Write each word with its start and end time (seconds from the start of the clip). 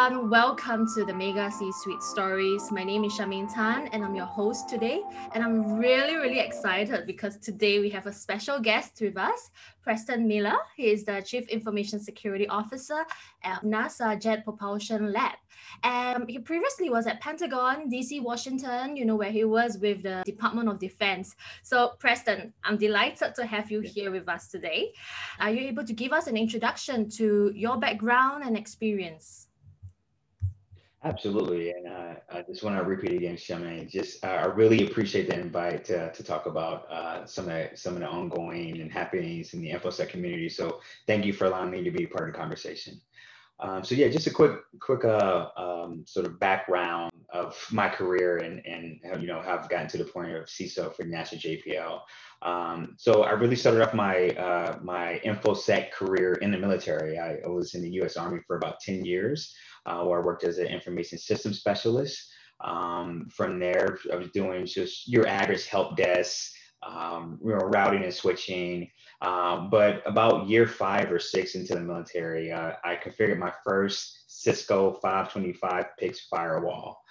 everyone. 0.00 0.30
Welcome 0.30 0.86
to 0.94 1.04
the 1.04 1.12
Mega 1.12 1.50
C 1.50 1.70
Suite 1.72 2.02
Stories. 2.02 2.72
My 2.72 2.84
name 2.84 3.04
is 3.04 3.12
Shamane 3.12 3.52
Tan 3.52 3.88
and 3.88 4.02
I'm 4.02 4.14
your 4.14 4.24
host 4.24 4.66
today. 4.66 5.02
And 5.34 5.44
I'm 5.44 5.78
really, 5.78 6.16
really 6.16 6.38
excited 6.38 7.06
because 7.06 7.36
today 7.36 7.80
we 7.80 7.90
have 7.90 8.06
a 8.06 8.12
special 8.12 8.60
guest 8.60 8.98
with 9.02 9.18
us, 9.18 9.50
Preston 9.82 10.26
Miller. 10.26 10.56
He 10.74 10.84
is 10.84 11.04
the 11.04 11.20
Chief 11.20 11.48
Information 11.48 12.00
Security 12.00 12.48
Officer 12.48 13.04
at 13.44 13.62
NASA 13.62 14.18
Jet 14.18 14.42
Propulsion 14.42 15.12
Lab. 15.12 15.36
And 15.82 16.30
he 16.30 16.38
previously 16.38 16.88
was 16.88 17.06
at 17.06 17.20
Pentagon, 17.20 17.90
DC, 17.90 18.22
Washington, 18.22 18.96
you 18.96 19.04
know, 19.04 19.16
where 19.16 19.30
he 19.30 19.44
was 19.44 19.76
with 19.78 20.02
the 20.02 20.22
Department 20.24 20.70
of 20.70 20.78
Defense. 20.78 21.36
So, 21.62 21.92
Preston, 21.98 22.54
I'm 22.64 22.78
delighted 22.78 23.34
to 23.34 23.44
have 23.44 23.70
you 23.70 23.80
here 23.80 24.10
with 24.10 24.28
us 24.30 24.48
today. 24.48 24.92
Are 25.38 25.50
you 25.50 25.68
able 25.68 25.84
to 25.84 25.92
give 25.92 26.12
us 26.12 26.26
an 26.26 26.38
introduction 26.38 27.10
to 27.10 27.52
your 27.54 27.76
background 27.76 28.44
and 28.44 28.56
experience? 28.56 29.49
Absolutely, 31.02 31.70
and 31.70 31.86
uh, 31.86 32.14
I 32.30 32.42
just 32.42 32.62
want 32.62 32.76
to 32.76 32.82
repeat 32.84 33.12
again, 33.14 33.36
Shamane. 33.36 33.88
Just 33.88 34.22
uh, 34.22 34.28
I 34.28 34.44
really 34.46 34.86
appreciate 34.86 35.28
the 35.30 35.38
invite 35.40 35.82
to, 35.86 36.12
to 36.12 36.22
talk 36.22 36.44
about 36.44 36.90
uh, 36.90 37.24
some 37.24 37.46
of 37.48 37.52
the, 37.52 37.70
some 37.74 37.94
of 37.94 38.00
the 38.00 38.06
ongoing 38.06 38.80
and 38.82 38.92
happenings 38.92 39.54
in 39.54 39.62
the 39.62 39.70
InfoSec 39.70 40.10
community. 40.10 40.50
So 40.50 40.80
thank 41.06 41.24
you 41.24 41.32
for 41.32 41.46
allowing 41.46 41.70
me 41.70 41.82
to 41.84 41.90
be 41.90 42.06
part 42.06 42.28
of 42.28 42.34
the 42.34 42.38
conversation. 42.38 43.00
Um, 43.60 43.84
so 43.84 43.94
yeah, 43.94 44.08
just 44.08 44.26
a 44.26 44.30
quick 44.30 44.52
quick 44.80 45.04
uh, 45.04 45.48
um, 45.56 46.04
sort 46.06 46.26
of 46.26 46.40
background 46.40 47.12
of 47.32 47.56
my 47.70 47.88
career 47.88 48.38
and 48.38 48.64
and 48.66 49.00
how, 49.04 49.18
you 49.18 49.26
know 49.26 49.40
how 49.40 49.58
I've 49.58 49.68
gotten 49.68 49.88
to 49.88 49.98
the 49.98 50.04
point 50.04 50.32
of 50.32 50.44
CISO 50.46 50.94
for 50.94 51.04
NASA 51.04 51.38
JPL. 51.38 52.00
Um, 52.42 52.94
so 52.96 53.22
I 53.24 53.32
really 53.32 53.56
started 53.56 53.82
off 53.82 53.92
my 53.92 54.30
uh, 54.30 54.78
my 54.82 55.20
InfoSec 55.24 55.92
career 55.92 56.34
in 56.34 56.50
the 56.50 56.58
military. 56.58 57.18
I, 57.18 57.36
I 57.44 57.48
was 57.48 57.74
in 57.74 57.82
the 57.82 57.90
U.S. 58.00 58.16
Army 58.16 58.40
for 58.46 58.56
about 58.56 58.80
ten 58.80 59.04
years 59.04 59.54
uh, 59.86 60.02
where 60.04 60.20
I 60.20 60.24
worked 60.24 60.44
as 60.44 60.58
an 60.58 60.66
information 60.66 61.18
system 61.18 61.52
specialist. 61.52 62.32
Um, 62.62 63.28
from 63.30 63.58
there, 63.58 63.98
I 64.12 64.16
was 64.16 64.30
doing 64.30 64.66
just 64.66 65.08
your 65.08 65.26
average 65.26 65.66
help 65.66 65.96
desk, 65.96 66.52
um, 66.82 67.38
you 67.44 67.50
know, 67.50 67.58
routing 67.58 68.04
and 68.04 68.14
switching. 68.14 68.90
Um, 69.22 69.68
but 69.70 70.02
about 70.06 70.48
year 70.48 70.66
five 70.66 71.12
or 71.12 71.18
six 71.18 71.54
into 71.54 71.74
the 71.74 71.80
military, 71.80 72.52
uh, 72.52 72.72
I 72.84 72.96
configured 72.96 73.38
my 73.38 73.52
first 73.64 74.24
Cisco 74.28 74.94
525 75.02 75.84
PIX 75.98 76.26
firewall. 76.30 77.02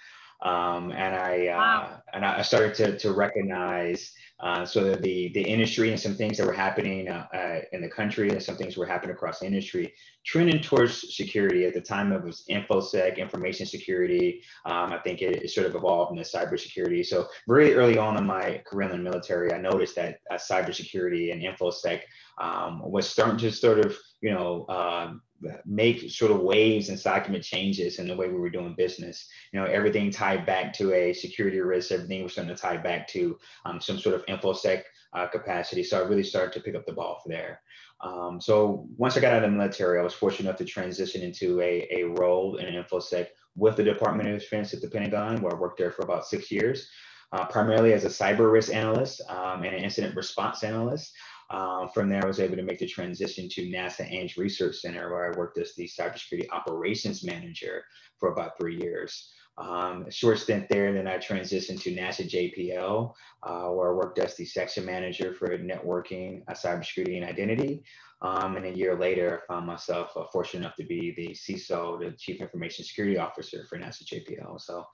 Um, 0.42 0.90
and 0.92 1.14
I 1.14 1.48
uh, 1.48 1.58
wow. 1.58 2.02
and 2.14 2.24
I 2.24 2.40
started 2.40 2.74
to 2.76 2.98
to 2.98 3.12
recognize 3.12 4.10
uh, 4.42 4.64
so 4.64 4.94
the 4.94 5.30
the 5.34 5.42
industry 5.42 5.90
and 5.90 6.00
some 6.00 6.14
things 6.14 6.38
that 6.38 6.46
were 6.46 6.52
happening 6.52 7.08
uh, 7.08 7.26
uh, 7.34 7.60
in 7.72 7.82
the 7.82 7.88
country 7.88 8.30
and 8.30 8.42
some 8.42 8.56
things 8.56 8.76
were 8.76 8.86
happening 8.86 9.14
across 9.14 9.40
the 9.40 9.46
industry, 9.46 9.92
trending 10.24 10.60
towards 10.60 11.14
security. 11.14 11.66
At 11.66 11.74
the 11.74 11.80
time, 11.80 12.12
it 12.12 12.22
was 12.22 12.44
infosec, 12.50 13.18
information 13.18 13.66
security. 13.66 14.42
Um, 14.64 14.92
I 14.92 14.98
think 14.98 15.20
it, 15.20 15.42
it, 15.42 15.50
sort 15.50 15.66
of 15.66 15.74
evolved 15.74 16.12
into 16.12 16.24
cybersecurity. 16.24 17.04
So 17.04 17.26
very 17.46 17.74
early 17.74 17.98
on 17.98 18.16
in 18.16 18.24
my 18.24 18.62
career 18.66 18.90
in 18.90 18.96
the 18.96 19.10
military, 19.10 19.52
I 19.52 19.58
noticed 19.60 19.96
that 19.96 20.18
uh, 20.30 20.36
cybersecurity 20.36 21.32
and 21.32 21.42
infosec 21.42 22.00
um, 22.40 22.80
was 22.82 23.08
starting 23.08 23.38
to 23.38 23.52
sort 23.52 23.84
of 23.84 23.96
you 24.22 24.32
know 24.32 24.66
um, 24.68 25.22
make 25.64 26.10
sort 26.10 26.30
of 26.30 26.40
waves 26.40 26.88
and 26.88 27.02
document 27.02 27.44
changes 27.44 27.98
in 27.98 28.08
the 28.08 28.16
way 28.16 28.28
we 28.28 28.38
were 28.38 28.50
doing 28.50 28.74
business. 28.76 29.28
You 29.52 29.60
know, 29.60 29.66
everything 29.66 30.10
tied 30.10 30.44
back 30.46 30.72
to 30.74 30.92
a 30.92 31.12
security 31.12 31.60
risk, 31.60 31.92
everything 31.92 32.22
was 32.22 32.32
starting 32.32 32.54
to 32.54 32.60
tie 32.60 32.76
back 32.76 33.08
to 33.08 33.38
um, 33.64 33.80
some 33.80 33.98
sort 33.98 34.14
of 34.14 34.26
infosec 34.26 34.82
uh, 35.12 35.26
capacity. 35.26 35.82
So 35.82 35.98
I 35.98 36.06
really 36.06 36.22
started 36.22 36.52
to 36.52 36.60
pick 36.60 36.74
up 36.74 36.86
the 36.86 36.92
ball 36.92 37.20
from 37.22 37.32
there. 37.32 37.62
Um, 38.02 38.40
so 38.40 38.86
once 38.96 39.16
I 39.16 39.20
got 39.20 39.34
out 39.34 39.44
of 39.44 39.50
the 39.50 39.56
military, 39.56 39.98
I 39.98 40.02
was 40.02 40.14
fortunate 40.14 40.48
enough 40.48 40.58
to 40.58 40.64
transition 40.64 41.22
into 41.22 41.60
a, 41.60 41.86
a 41.90 42.04
role 42.04 42.56
in 42.56 42.72
infosec 42.72 43.28
with 43.56 43.76
the 43.76 43.84
Department 43.84 44.28
of 44.28 44.40
Defense 44.40 44.72
at 44.72 44.80
the 44.80 44.88
Pentagon, 44.88 45.42
where 45.42 45.54
I 45.54 45.58
worked 45.58 45.78
there 45.78 45.90
for 45.90 46.02
about 46.02 46.26
six 46.26 46.50
years, 46.50 46.88
uh, 47.32 47.44
primarily 47.46 47.92
as 47.92 48.04
a 48.04 48.08
cyber 48.08 48.50
risk 48.50 48.72
analyst 48.72 49.20
um, 49.28 49.64
and 49.64 49.74
an 49.74 49.82
incident 49.82 50.16
response 50.16 50.62
analyst. 50.64 51.12
Uh, 51.50 51.88
from 51.88 52.08
there, 52.08 52.22
I 52.22 52.26
was 52.26 52.38
able 52.38 52.56
to 52.56 52.62
make 52.62 52.78
the 52.78 52.86
transition 52.86 53.48
to 53.50 53.68
NASA 53.68 54.10
Ames 54.10 54.36
Research 54.36 54.76
Center, 54.76 55.10
where 55.10 55.32
I 55.32 55.36
worked 55.36 55.58
as 55.58 55.74
the 55.74 55.88
cybersecurity 55.88 56.46
operations 56.50 57.24
manager 57.24 57.82
for 58.18 58.32
about 58.32 58.58
three 58.58 58.78
years. 58.80 59.32
Um, 59.58 60.06
a 60.06 60.10
short 60.10 60.38
stint 60.38 60.68
there, 60.68 60.92
then 60.92 61.08
I 61.08 61.18
transitioned 61.18 61.82
to 61.82 61.94
NASA 61.94 62.26
JPL, 62.26 63.12
uh, 63.42 63.68
where 63.72 63.90
I 63.90 63.94
worked 63.94 64.18
as 64.18 64.36
the 64.36 64.44
section 64.44 64.86
manager 64.86 65.34
for 65.34 65.58
networking, 65.58 66.42
uh, 66.48 66.54
cybersecurity, 66.54 67.16
and 67.16 67.26
identity. 67.26 67.82
Um, 68.22 68.56
and 68.56 68.66
a 68.66 68.76
year 68.76 68.96
later, 68.96 69.42
I 69.42 69.52
found 69.52 69.66
myself 69.66 70.16
uh, 70.16 70.24
fortunate 70.32 70.60
enough 70.60 70.76
to 70.76 70.84
be 70.84 71.12
the 71.16 71.30
CISO, 71.34 71.98
the 71.98 72.12
Chief 72.16 72.40
Information 72.40 72.84
Security 72.84 73.18
Officer 73.18 73.66
for 73.68 73.76
NASA 73.76 74.04
JPL. 74.04 74.60
So 74.60 74.84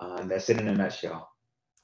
uh, 0.00 0.24
that's 0.24 0.48
it 0.48 0.58
in 0.58 0.68
a 0.68 0.74
nutshell. 0.74 1.28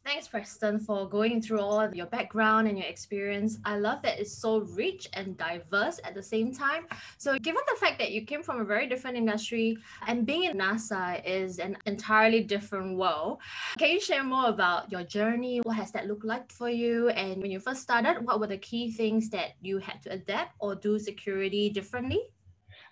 Thanks, 0.06 0.28
Preston, 0.28 0.78
for 0.78 1.08
going 1.08 1.42
through 1.42 1.58
all 1.58 1.80
of 1.80 1.92
your 1.96 2.06
background 2.06 2.68
and 2.68 2.78
your 2.78 2.86
experience. 2.86 3.58
I 3.64 3.76
love 3.76 4.02
that 4.02 4.20
it's 4.20 4.32
so 4.32 4.58
rich 4.60 5.08
and 5.14 5.36
diverse 5.36 5.98
at 6.04 6.14
the 6.14 6.22
same 6.22 6.54
time. 6.54 6.86
So, 7.18 7.36
given 7.40 7.60
the 7.66 7.74
fact 7.74 7.98
that 7.98 8.12
you 8.12 8.24
came 8.24 8.44
from 8.44 8.60
a 8.60 8.64
very 8.64 8.86
different 8.86 9.16
industry 9.16 9.76
and 10.06 10.24
being 10.24 10.44
in 10.44 10.58
NASA 10.58 11.20
is 11.26 11.58
an 11.58 11.76
entirely 11.86 12.44
different 12.44 12.96
world, 12.96 13.38
can 13.78 13.90
you 13.90 13.98
share 13.98 14.22
more 14.22 14.46
about 14.46 14.92
your 14.92 15.02
journey? 15.02 15.58
What 15.64 15.74
has 15.74 15.90
that 15.90 16.06
looked 16.06 16.24
like 16.24 16.52
for 16.52 16.70
you? 16.70 17.08
And 17.08 17.42
when 17.42 17.50
you 17.50 17.58
first 17.58 17.82
started, 17.82 18.24
what 18.24 18.38
were 18.38 18.46
the 18.46 18.58
key 18.58 18.92
things 18.92 19.28
that 19.30 19.54
you 19.60 19.78
had 19.78 20.04
to 20.04 20.12
adapt 20.12 20.54
or 20.60 20.76
do 20.76 21.00
security 21.00 21.68
differently? 21.68 22.20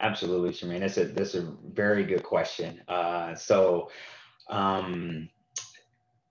Absolutely, 0.01 0.51
Shamane. 0.51 0.81
That's 0.81 0.99
a 0.99 1.05
that's 1.05 1.37
a 1.37 1.55
very 1.75 2.03
good 2.03 2.25
question. 2.25 2.83
Uh, 2.89 3.37
so. 3.37 3.93
Um, 4.51 5.31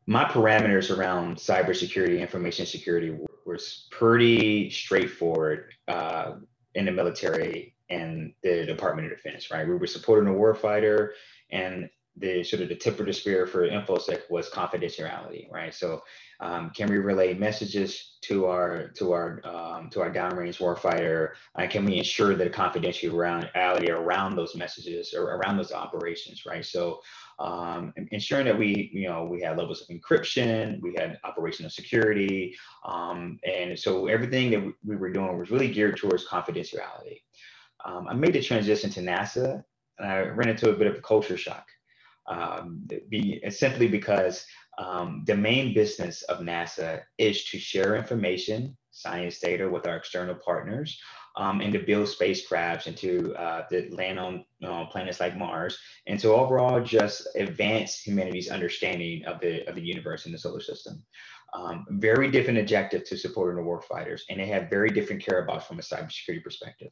my 0.05 0.25
parameters 0.25 0.95
around 0.95 1.37
cybersecurity, 1.37 2.19
information 2.19 2.65
security 2.65 3.15
was 3.45 3.87
pretty 3.91 4.69
straightforward 4.69 5.71
uh, 5.87 6.33
in 6.75 6.85
the 6.85 6.91
military 6.91 7.75
and 7.89 8.33
the 8.43 8.65
Department 8.65 9.11
of 9.11 9.17
Defense, 9.17 9.51
right? 9.51 9.67
We 9.67 9.75
were 9.75 9.87
supporting 9.87 10.33
a 10.33 10.35
warfighter 10.35 11.11
and 11.51 11.89
the 12.17 12.43
sort 12.43 12.61
of 12.61 12.69
the 12.69 12.75
tip 12.75 12.99
of 12.99 13.07
the 13.07 13.13
spear 13.13 13.47
for 13.47 13.67
infosec 13.67 14.21
was 14.29 14.49
confidentiality, 14.49 15.51
right? 15.51 15.73
So, 15.73 16.03
um, 16.39 16.69
can 16.69 16.89
we 16.89 16.97
relay 16.97 17.33
messages 17.33 18.17
to 18.21 18.45
our 18.45 18.89
to 18.89 19.13
our 19.13 19.41
um, 19.45 19.89
to 19.89 20.01
our 20.01 20.11
downrange 20.11 20.59
warfighter? 20.59 21.31
Uh, 21.55 21.67
can 21.67 21.85
we 21.85 21.97
ensure 21.97 22.35
that 22.35 22.53
confidentiality 22.53 23.89
around 23.89 24.35
those 24.35 24.55
messages 24.55 25.13
or 25.13 25.35
around 25.35 25.57
those 25.57 25.71
operations, 25.71 26.45
right? 26.45 26.63
So, 26.63 27.01
um, 27.39 27.93
ensuring 28.11 28.45
that 28.45 28.57
we, 28.57 28.91
you 28.93 29.09
know, 29.09 29.23
we 29.23 29.41
had 29.41 29.57
levels 29.57 29.81
of 29.81 29.87
encryption, 29.87 30.81
we 30.81 30.93
had 30.97 31.19
operational 31.23 31.71
security, 31.71 32.55
um, 32.85 33.39
and 33.43 33.77
so 33.77 34.05
everything 34.07 34.51
that 34.51 34.73
we 34.85 34.95
were 34.95 35.11
doing 35.11 35.37
was 35.37 35.49
really 35.49 35.71
geared 35.71 35.97
towards 35.97 36.27
confidentiality. 36.27 37.21
Um, 37.85 38.07
I 38.07 38.13
made 38.13 38.33
the 38.33 38.41
transition 38.41 38.89
to 38.91 39.01
NASA, 39.01 39.63
and 39.97 40.07
I 40.07 40.21
ran 40.21 40.49
into 40.49 40.69
a 40.69 40.73
bit 40.73 40.87
of 40.87 40.95
a 40.95 41.01
culture 41.01 41.37
shock, 41.37 41.67
um, 42.27 42.87
be, 43.09 43.41
simply 43.49 43.87
because 43.87 44.45
um, 44.77 45.23
the 45.27 45.35
main 45.35 45.73
business 45.73 46.23
of 46.23 46.39
NASA 46.39 47.01
is 47.17 47.43
to 47.45 47.59
share 47.59 47.95
information, 47.95 48.75
science 48.91 49.39
data 49.39 49.67
with 49.67 49.87
our 49.87 49.97
external 49.97 50.35
partners 50.35 50.99
um, 51.35 51.61
and 51.61 51.73
to 51.73 51.79
build 51.79 52.07
spacecrafts 52.07 52.87
and 52.87 52.95
to, 52.97 53.33
uh, 53.35 53.65
land 53.91 54.19
on 54.19 54.45
planets 54.91 55.19
like 55.19 55.37
Mars, 55.37 55.77
and 56.07 56.19
to 56.19 56.29
overall 56.33 56.81
just 56.83 57.27
advance 57.35 57.99
humanity's 57.99 58.51
understanding 58.51 59.25
of 59.25 59.39
the, 59.39 59.67
of 59.67 59.75
the 59.75 59.81
universe 59.81 60.25
and 60.25 60.33
the 60.33 60.37
solar 60.37 60.61
system. 60.61 61.03
Um, 61.55 61.85
very 61.91 62.31
different 62.31 62.59
objective 62.59 63.03
to 63.05 63.17
supporting 63.17 63.63
the 63.63 63.69
warfighters, 63.69 64.21
and 64.29 64.39
they 64.39 64.47
have 64.47 64.71
very 64.71 64.89
different 64.89 65.23
care 65.23 65.43
about 65.43 65.67
from 65.67 65.77
a 65.77 65.83
cybersecurity 65.83 66.43
perspective. 66.43 66.89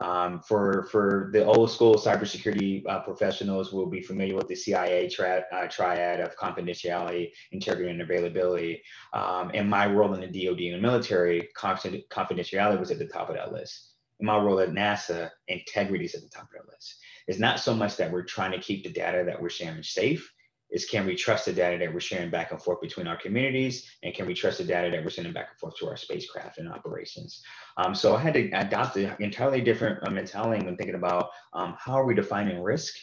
Um, 0.00 0.40
for 0.40 0.84
for 0.92 1.30
the 1.32 1.44
old 1.44 1.70
school 1.70 1.96
cybersecurity 1.96 2.86
uh, 2.88 3.00
professionals, 3.00 3.72
will 3.72 3.86
be 3.86 4.00
familiar 4.00 4.36
with 4.36 4.46
the 4.46 4.54
CIA 4.54 5.06
uh, 5.06 5.66
triad 5.68 6.20
of 6.20 6.36
confidentiality, 6.36 7.32
integrity, 7.50 7.90
and 7.90 8.02
availability. 8.02 8.82
Um, 9.12 9.50
and 9.54 9.68
my 9.68 9.86
role 9.86 10.14
in 10.14 10.20
the 10.20 10.26
DoD 10.26 10.60
and 10.60 10.74
the 10.74 10.80
military, 10.80 11.48
confidentiality 11.56 12.78
was 12.78 12.92
at 12.92 12.98
the 12.98 13.06
top 13.06 13.28
of 13.28 13.36
that 13.36 13.52
list. 13.52 13.94
In 14.20 14.26
my 14.26 14.38
role 14.38 14.60
at 14.60 14.70
NASA, 14.70 15.30
integrity 15.48 16.04
is 16.04 16.14
at 16.14 16.22
the 16.22 16.28
top 16.28 16.44
of 16.44 16.50
that 16.52 16.72
list. 16.72 16.98
It's 17.26 17.38
not 17.38 17.60
so 17.60 17.74
much 17.74 17.96
that 17.96 18.10
we're 18.10 18.24
trying 18.24 18.52
to 18.52 18.60
keep 18.60 18.84
the 18.84 18.92
data 18.92 19.24
that 19.24 19.40
we're 19.40 19.50
sharing 19.50 19.82
safe 19.82 20.32
is 20.70 20.84
can 20.84 21.06
we 21.06 21.14
trust 21.14 21.46
the 21.46 21.52
data 21.52 21.78
that 21.78 21.92
we're 21.92 22.00
sharing 22.00 22.30
back 22.30 22.50
and 22.50 22.62
forth 22.62 22.80
between 22.80 23.06
our 23.06 23.16
communities? 23.16 23.88
And 24.02 24.14
can 24.14 24.26
we 24.26 24.34
trust 24.34 24.58
the 24.58 24.64
data 24.64 24.90
that 24.90 25.02
we're 25.02 25.10
sending 25.10 25.32
back 25.32 25.48
and 25.50 25.58
forth 25.58 25.76
to 25.78 25.88
our 25.88 25.96
spacecraft 25.96 26.58
and 26.58 26.68
operations? 26.68 27.42
Um, 27.76 27.94
so 27.94 28.14
i 28.14 28.20
had 28.20 28.34
to 28.34 28.50
adopt 28.50 28.96
an 28.96 29.14
entirely 29.20 29.60
different 29.60 30.06
uh, 30.06 30.10
mentality 30.10 30.64
when 30.64 30.76
thinking 30.76 30.96
about 30.96 31.30
um, 31.54 31.74
how 31.78 31.92
are 31.92 32.04
we 32.04 32.14
defining 32.14 32.62
risk 32.62 32.94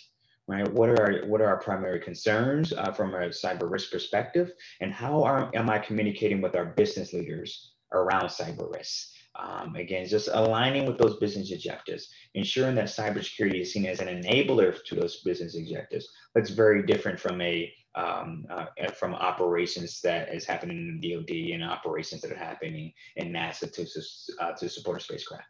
right? 0.48 0.72
What 0.74 0.90
are 0.90 1.02
our, 1.02 1.28
what 1.28 1.42
are 1.42 1.48
our 1.48 1.60
primary 1.60 2.00
concerns 2.00 2.72
uh, 2.72 2.92
from 2.92 3.16
a 3.16 3.30
cyber 3.30 3.68
risk 3.68 3.92
perspective? 3.92 4.52
And 4.80 4.94
how 4.94 5.24
are, 5.24 5.50
am 5.56 5.72
i 5.72 5.80
communicating 5.80 6.40
with 6.40 6.56
our 6.56 6.66
business 6.66 7.14
leaders 7.14 7.74
around 7.94 8.28
cyber 8.28 8.72
risks 8.72 9.15
Um, 9.38 9.76
again, 9.76 10.08
just 10.08 10.30
aligning 10.32 10.86
with 10.86 10.98
those 10.98 11.18
business 11.18 11.52
objectives, 11.52 12.10
ensuring 12.36 12.76
that 12.76 12.86
cybersecurity 12.86 13.62
is 13.62 13.74
seen 13.74 13.86
as 13.86 14.00
an 14.00 14.08
enabler 14.08 14.78
to 14.86 14.96
those 14.96 15.22
business 15.24 15.58
objectives. 15.58 16.08
That's 16.34 16.52
very 16.52 16.84
different 16.84 17.20
from 17.20 17.42
a 17.42 17.72
um, 17.96 18.46
uh, 18.50 18.66
from 18.94 19.14
operations 19.14 20.02
that 20.02 20.34
is 20.34 20.46
happening 20.46 20.78
in 20.78 21.00
the 21.00 21.16
DoD 21.16 21.54
and 21.54 21.64
operations 21.64 22.22
that 22.22 22.32
are 22.32 22.38
happening 22.38 22.92
in 23.16 23.32
NASA 23.32 23.72
to 23.72 24.44
uh, 24.44 24.52
to 24.54 24.70
support 24.70 25.00
a 25.00 25.02
spacecraft. 25.02 25.48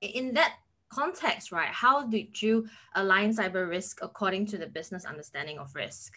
In 0.00 0.34
that 0.34 0.54
context, 0.92 1.52
right? 1.52 1.68
How 1.68 2.06
did 2.06 2.40
you 2.40 2.68
align 2.94 3.34
cyber 3.34 3.68
risk 3.68 3.98
according 4.02 4.46
to 4.46 4.58
the 4.58 4.66
business 4.66 5.04
understanding 5.04 5.58
of 5.58 5.74
risk? 5.74 6.12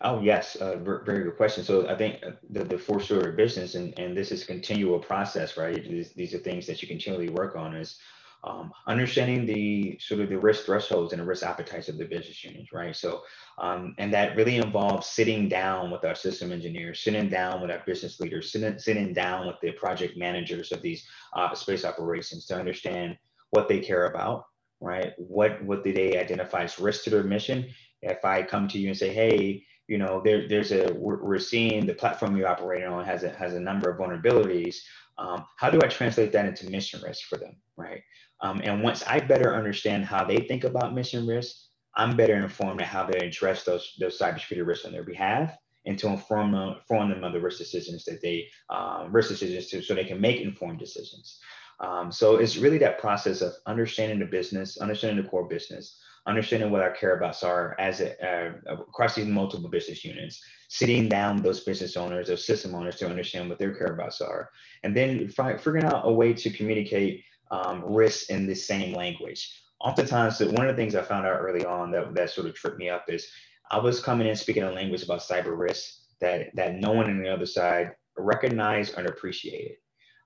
Oh 0.00 0.20
yes, 0.20 0.56
uh, 0.56 0.76
very 0.78 1.24
good 1.24 1.36
question. 1.36 1.64
So 1.64 1.88
I 1.88 1.96
think 1.96 2.22
uh, 2.24 2.32
the, 2.50 2.64
the 2.64 2.78
four 2.78 3.00
story 3.00 3.32
business, 3.32 3.74
and, 3.74 3.98
and 3.98 4.16
this 4.16 4.32
is 4.32 4.42
a 4.42 4.46
continual 4.46 4.98
process, 4.98 5.56
right? 5.56 5.82
These, 5.82 6.12
these 6.12 6.34
are 6.34 6.38
things 6.38 6.66
that 6.66 6.82
you 6.82 6.88
continually 6.88 7.28
work 7.30 7.56
on 7.56 7.74
is 7.74 7.98
um, 8.44 8.72
understanding 8.86 9.46
the 9.46 9.98
sort 9.98 10.20
of 10.20 10.28
the 10.28 10.38
risk 10.38 10.66
thresholds 10.66 11.12
and 11.12 11.20
the 11.20 11.24
risk 11.24 11.42
appetites 11.42 11.88
of 11.88 11.96
the 11.96 12.04
business 12.04 12.44
units, 12.44 12.72
right? 12.72 12.94
So, 12.94 13.22
um, 13.58 13.94
and 13.98 14.12
that 14.12 14.36
really 14.36 14.56
involves 14.56 15.06
sitting 15.06 15.48
down 15.48 15.90
with 15.90 16.04
our 16.04 16.14
system 16.14 16.52
engineers, 16.52 17.00
sitting 17.00 17.30
down 17.30 17.62
with 17.62 17.70
our 17.70 17.82
business 17.86 18.20
leaders, 18.20 18.52
sitting, 18.52 18.78
sitting 18.78 19.14
down 19.14 19.46
with 19.46 19.56
the 19.62 19.72
project 19.72 20.18
managers 20.18 20.72
of 20.72 20.82
these 20.82 21.06
uh, 21.34 21.54
space 21.54 21.84
operations 21.84 22.44
to 22.46 22.56
understand 22.56 23.16
what 23.50 23.68
they 23.68 23.80
care 23.80 24.06
about, 24.06 24.44
right? 24.80 25.14
What 25.16 25.62
what 25.64 25.82
do 25.82 25.92
they 25.92 26.18
identify 26.18 26.64
as 26.64 26.78
risk 26.78 27.04
to 27.04 27.10
their 27.10 27.24
mission? 27.24 27.70
If 28.04 28.24
I 28.24 28.42
come 28.42 28.68
to 28.68 28.78
you 28.78 28.88
and 28.88 28.96
say, 28.96 29.12
hey, 29.12 29.64
you 29.88 29.98
know, 29.98 30.22
there, 30.24 30.48
there's 30.48 30.72
a 30.72 30.92
we're, 30.94 31.38
seeing 31.38 31.86
the 31.86 31.94
platform 31.94 32.36
you're 32.36 32.48
operating 32.48 32.88
on 32.88 33.04
has 33.04 33.22
a 33.22 33.30
has 33.30 33.54
a 33.54 33.60
number 33.60 33.90
of 33.90 33.98
vulnerabilities. 33.98 34.76
Um, 35.18 35.44
how 35.58 35.70
do 35.70 35.78
I 35.82 35.88
translate 35.88 36.32
that 36.32 36.46
into 36.46 36.70
mission 36.70 37.00
risk 37.02 37.28
for 37.28 37.36
them, 37.36 37.56
right? 37.76 38.02
Um, 38.40 38.60
and 38.64 38.82
once 38.82 39.04
I 39.06 39.20
better 39.20 39.54
understand 39.54 40.04
how 40.04 40.24
they 40.24 40.38
think 40.38 40.64
about 40.64 40.94
mission 40.94 41.26
risk, 41.26 41.54
I'm 41.96 42.16
better 42.16 42.34
informed 42.34 42.80
on 42.80 42.86
how 42.86 43.04
they 43.04 43.18
address 43.18 43.64
those 43.64 43.94
those 44.00 44.18
cybersecurity 44.18 44.66
risks 44.66 44.86
on 44.86 44.92
their 44.92 45.04
behalf 45.04 45.54
and 45.86 45.98
to 45.98 46.08
inform 46.08 46.52
them, 46.52 46.76
inform 46.80 47.10
them 47.10 47.24
of 47.24 47.32
the 47.32 47.40
risk 47.40 47.58
decisions 47.58 48.04
that 48.04 48.22
they 48.22 48.48
um, 48.70 49.12
risk 49.12 49.28
decisions 49.28 49.66
to, 49.68 49.82
so 49.82 49.94
they 49.94 50.04
can 50.04 50.20
make 50.20 50.40
informed 50.40 50.78
decisions. 50.78 51.38
Um, 51.80 52.10
so 52.10 52.36
it's 52.36 52.56
really 52.56 52.78
that 52.78 52.98
process 52.98 53.42
of 53.42 53.52
understanding 53.66 54.18
the 54.18 54.26
business, 54.26 54.78
understanding 54.78 55.22
the 55.22 55.28
core 55.28 55.48
business, 55.48 56.00
understanding 56.26 56.70
what 56.70 56.82
our 56.82 56.92
care 56.92 57.16
abouts 57.16 57.42
are 57.42 57.76
as 57.78 58.00
a, 58.00 58.12
uh, 58.24 58.52
across 58.72 59.14
these 59.14 59.26
multiple 59.26 59.68
business 59.68 60.04
units, 60.04 60.42
sitting 60.68 61.08
down 61.08 61.42
those 61.42 61.60
business 61.60 61.96
owners, 61.96 62.28
those 62.28 62.46
system 62.46 62.74
owners 62.74 62.96
to 62.96 63.08
understand 63.08 63.48
what 63.48 63.58
their 63.58 63.74
care 63.74 63.88
abouts 63.88 64.20
are, 64.20 64.50
and 64.82 64.96
then 64.96 65.28
fi- 65.28 65.56
figuring 65.56 65.84
out 65.84 66.06
a 66.06 66.12
way 66.12 66.32
to 66.32 66.50
communicate 66.50 67.22
um, 67.50 67.84
risks 67.84 68.30
in 68.30 68.46
the 68.46 68.54
same 68.54 68.94
language. 68.94 69.62
Oftentimes, 69.80 70.40
one 70.40 70.66
of 70.66 70.74
the 70.74 70.80
things 70.80 70.94
I 70.94 71.02
found 71.02 71.26
out 71.26 71.40
early 71.40 71.64
on 71.64 71.90
that, 71.90 72.14
that 72.14 72.30
sort 72.30 72.46
of 72.46 72.54
tripped 72.54 72.78
me 72.78 72.88
up 72.88 73.04
is 73.08 73.28
I 73.70 73.78
was 73.78 74.00
coming 74.00 74.26
in 74.26 74.36
speaking 74.36 74.62
a 74.62 74.72
language 74.72 75.02
about 75.02 75.20
cyber 75.20 75.58
risks 75.58 76.06
that, 76.20 76.54
that 76.54 76.76
no 76.76 76.92
one 76.92 77.10
on 77.10 77.22
the 77.22 77.28
other 77.28 77.46
side 77.46 77.92
recognized 78.16 78.94
and 78.96 79.06
appreciated. 79.06 79.76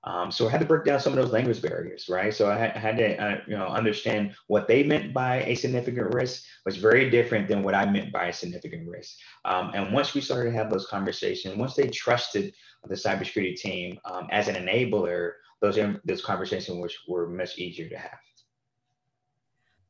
Um, 0.05 0.31
so 0.31 0.47
I 0.47 0.51
had 0.51 0.61
to 0.61 0.65
break 0.65 0.85
down 0.85 0.99
some 0.99 1.11
of 1.11 1.19
those 1.19 1.33
language 1.33 1.61
barriers, 1.61 2.07
right? 2.07 2.33
So 2.33 2.49
I 2.49 2.57
had, 2.57 2.71
I 2.71 2.79
had 2.79 2.97
to, 2.97 3.17
uh, 3.17 3.41
you 3.47 3.57
know, 3.57 3.67
understand 3.67 4.33
what 4.47 4.67
they 4.67 4.81
meant 4.83 5.13
by 5.13 5.43
a 5.43 5.55
significant 5.55 6.13
risk 6.13 6.45
was 6.65 6.77
very 6.77 7.09
different 7.09 7.47
than 7.49 7.63
what 7.63 7.75
I 7.75 7.85
meant 7.85 8.13
by 8.13 8.27
a 8.27 8.33
significant 8.33 8.87
risk. 8.87 9.17
Um, 9.43 9.71
and 9.73 9.93
once 9.93 10.13
we 10.13 10.21
started 10.21 10.51
to 10.51 10.55
have 10.55 10.69
those 10.69 10.87
conversations, 10.87 11.57
once 11.57 11.75
they 11.75 11.89
trusted 11.89 12.53
the 12.87 12.95
cybersecurity 12.95 13.57
team 13.57 13.99
um, 14.05 14.27
as 14.31 14.47
an 14.47 14.55
enabler, 14.55 15.33
those 15.61 15.77
those 16.05 16.23
conversations 16.23 16.93
were 17.07 17.27
much 17.27 17.57
easier 17.57 17.89
to 17.89 17.97
have. 17.97 18.17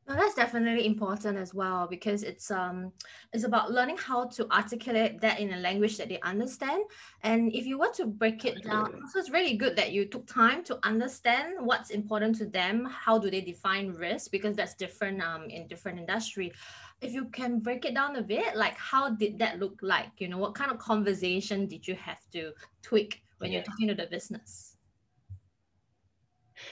That's 0.10 0.34
definitely 0.34 0.88
important 0.88 1.38
as 1.38 1.54
well 1.54 1.86
because 1.88 2.24
it's 2.24 2.50
um 2.50 2.92
it's 3.32 3.44
about 3.44 3.72
learning 3.72 3.98
how 3.98 4.26
to 4.26 4.52
articulate 4.52 5.22
that 5.22 5.40
in 5.40 5.54
a 5.54 5.58
language 5.58 5.98
that 5.98 6.10
they 6.10 6.20
understand. 6.22 6.84
And 7.22 7.54
if 7.54 7.68
you 7.68 7.78
were 7.78 7.92
to 7.94 8.08
break 8.08 8.44
it 8.44 8.64
down, 8.64 9.04
so 9.12 9.20
it's 9.20 9.30
really 9.30 9.56
good 9.56 9.76
that 9.76 9.92
you 9.92 10.06
took 10.06 10.26
time 10.26 10.64
to 10.64 10.80
understand 10.82 11.54
what's 11.60 11.92
important 11.92 12.38
to 12.38 12.48
them. 12.48 12.86
How 12.86 13.20
do 13.20 13.30
they 13.30 13.42
define 13.42 13.94
risk? 13.94 14.32
Because 14.32 14.56
that's 14.56 14.74
different 14.74 15.22
um 15.22 15.44
in 15.44 15.68
different 15.68 16.00
industry. 16.00 16.54
If 17.02 17.14
you 17.14 17.26
can 17.26 17.60
break 17.60 17.86
it 17.86 17.94
down 17.94 18.16
a 18.16 18.24
bit, 18.24 18.56
like 18.56 18.78
how 18.78 19.12
did 19.12 19.38
that 19.38 19.60
look 19.60 19.78
like? 19.84 20.14
You 20.18 20.30
know, 20.30 20.40
what 20.40 20.56
kind 20.56 20.72
of 20.72 20.80
conversation 20.80 21.68
did 21.68 21.88
you 21.88 21.94
have 21.94 22.26
to 22.32 22.54
tweak 22.82 23.22
when 23.38 23.52
yeah. 23.52 23.58
you're 23.58 23.66
talking 23.66 23.88
to 23.90 23.94
the 23.94 24.08
business? 24.08 24.79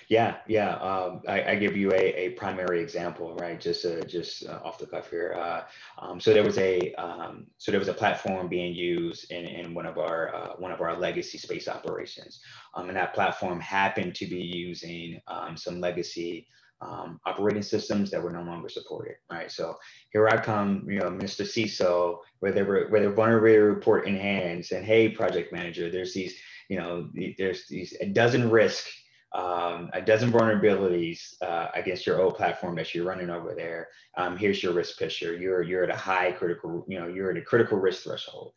Yeah, 0.09 0.37
yeah. 0.47 0.75
Um, 0.75 1.21
I, 1.27 1.43
I, 1.51 1.55
give 1.55 1.75
you 1.75 1.91
a, 1.91 1.97
a 1.97 2.29
primary 2.31 2.81
example, 2.81 3.35
right? 3.35 3.59
Just 3.59 3.85
uh, 3.85 4.01
just 4.05 4.45
uh, 4.45 4.59
off 4.63 4.77
the 4.77 4.85
cuff 4.85 5.09
here. 5.09 5.35
Uh, 5.37 5.63
um, 5.97 6.21
so 6.21 6.33
there 6.33 6.45
was 6.45 6.57
a 6.59 6.93
um, 6.93 7.47
so 7.57 7.71
there 7.71 7.79
was 7.79 7.89
a 7.89 7.93
platform 7.93 8.47
being 8.47 8.73
used 8.73 9.29
in, 9.31 9.45
in 9.45 9.73
one 9.73 9.85
of 9.85 9.97
our 9.97 10.33
uh, 10.33 10.49
one 10.59 10.71
of 10.71 10.79
our 10.79 10.97
legacy 10.97 11.37
space 11.37 11.67
operations, 11.67 12.39
um, 12.73 12.87
and 12.87 12.95
that 12.97 13.13
platform 13.13 13.59
happened 13.59 14.15
to 14.15 14.25
be 14.27 14.37
using 14.37 15.19
um, 15.27 15.57
some 15.57 15.81
legacy 15.81 16.47
um, 16.79 17.19
operating 17.25 17.61
systems 17.63 18.09
that 18.11 18.23
were 18.23 18.31
no 18.31 18.43
longer 18.43 18.69
supported, 18.69 19.15
right? 19.29 19.51
So 19.51 19.75
here 20.11 20.29
I 20.29 20.37
come, 20.37 20.85
you 20.87 20.99
know, 20.99 21.09
Mr. 21.09 21.41
CISO, 21.45 22.19
where 22.39 22.53
they 22.53 22.63
were 22.63 22.87
where 22.89 23.01
the 23.03 23.09
vulnerability 23.09 23.57
report 23.57 24.07
in 24.07 24.15
hand, 24.15 24.65
saying, 24.65 24.85
"Hey, 24.85 25.09
project 25.09 25.51
manager, 25.51 25.89
there's 25.89 26.13
these, 26.13 26.33
you 26.69 26.77
know, 26.77 27.09
there's 27.37 27.67
these 27.67 27.93
a 27.99 28.05
dozen 28.05 28.49
risks." 28.49 28.89
Um, 29.37 29.91
a 29.93 30.01
dozen 30.01 30.31
vulnerabilities 30.31 31.39
uh, 31.43 31.67
against 31.75 32.07
your 32.07 32.19
old 32.19 32.35
platform 32.35 32.75
that 32.75 32.93
you're 32.93 33.05
running 33.05 33.29
over 33.29 33.53
there. 33.55 33.89
Um, 34.17 34.35
here's 34.35 34.63
your 34.63 34.73
risk 34.73 34.97
picture. 34.97 35.35
You're 35.35 35.61
you're 35.61 35.83
at 35.83 35.91
a 35.91 35.95
high 35.95 36.31
critical, 36.31 36.83
you 36.87 36.99
know, 36.99 37.07
you're 37.07 37.29
at 37.29 37.37
a 37.37 37.43
critical 37.43 37.77
risk 37.77 38.03
threshold. 38.03 38.53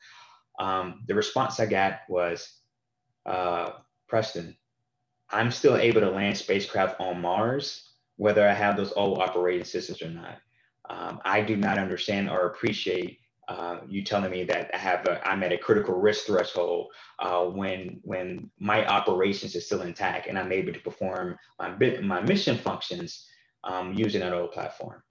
Um, 0.58 1.02
the 1.06 1.14
response 1.14 1.60
I 1.60 1.66
got 1.66 2.00
was, 2.08 2.60
uh, 3.26 3.72
Preston, 4.08 4.56
I'm 5.28 5.50
still 5.50 5.76
able 5.76 6.00
to 6.00 6.10
land 6.10 6.36
spacecraft 6.36 6.98
on 6.98 7.20
Mars, 7.20 7.92
whether 8.16 8.48
I 8.48 8.54
have 8.54 8.76
those 8.76 8.92
old 8.96 9.18
operating 9.18 9.64
systems 9.64 10.00
or 10.02 10.08
not. 10.08 10.38
Um, 10.88 11.20
I 11.24 11.42
do 11.42 11.56
not 11.56 11.78
understand 11.78 12.30
or 12.30 12.46
appreciate 12.46 13.19
uh, 13.50 13.80
you 13.88 14.04
telling 14.04 14.30
me 14.30 14.44
that 14.44 14.70
I 14.72 14.78
have 14.78 15.04
a, 15.08 15.26
I'm 15.28 15.42
at 15.42 15.52
a 15.52 15.58
critical 15.58 15.96
risk 15.96 16.26
threshold 16.26 16.92
uh, 17.18 17.44
when 17.46 17.98
when 18.04 18.48
my 18.60 18.86
operations 18.86 19.56
is 19.56 19.66
still 19.66 19.82
intact 19.82 20.28
and 20.28 20.38
I'm 20.38 20.52
able 20.52 20.72
to 20.72 20.78
perform 20.78 21.36
my 21.58 21.68
my 22.00 22.20
mission 22.20 22.56
functions 22.56 23.26
um, 23.64 23.92
using 23.92 24.22
an 24.22 24.32
old 24.32 24.52
platform. 24.52 25.02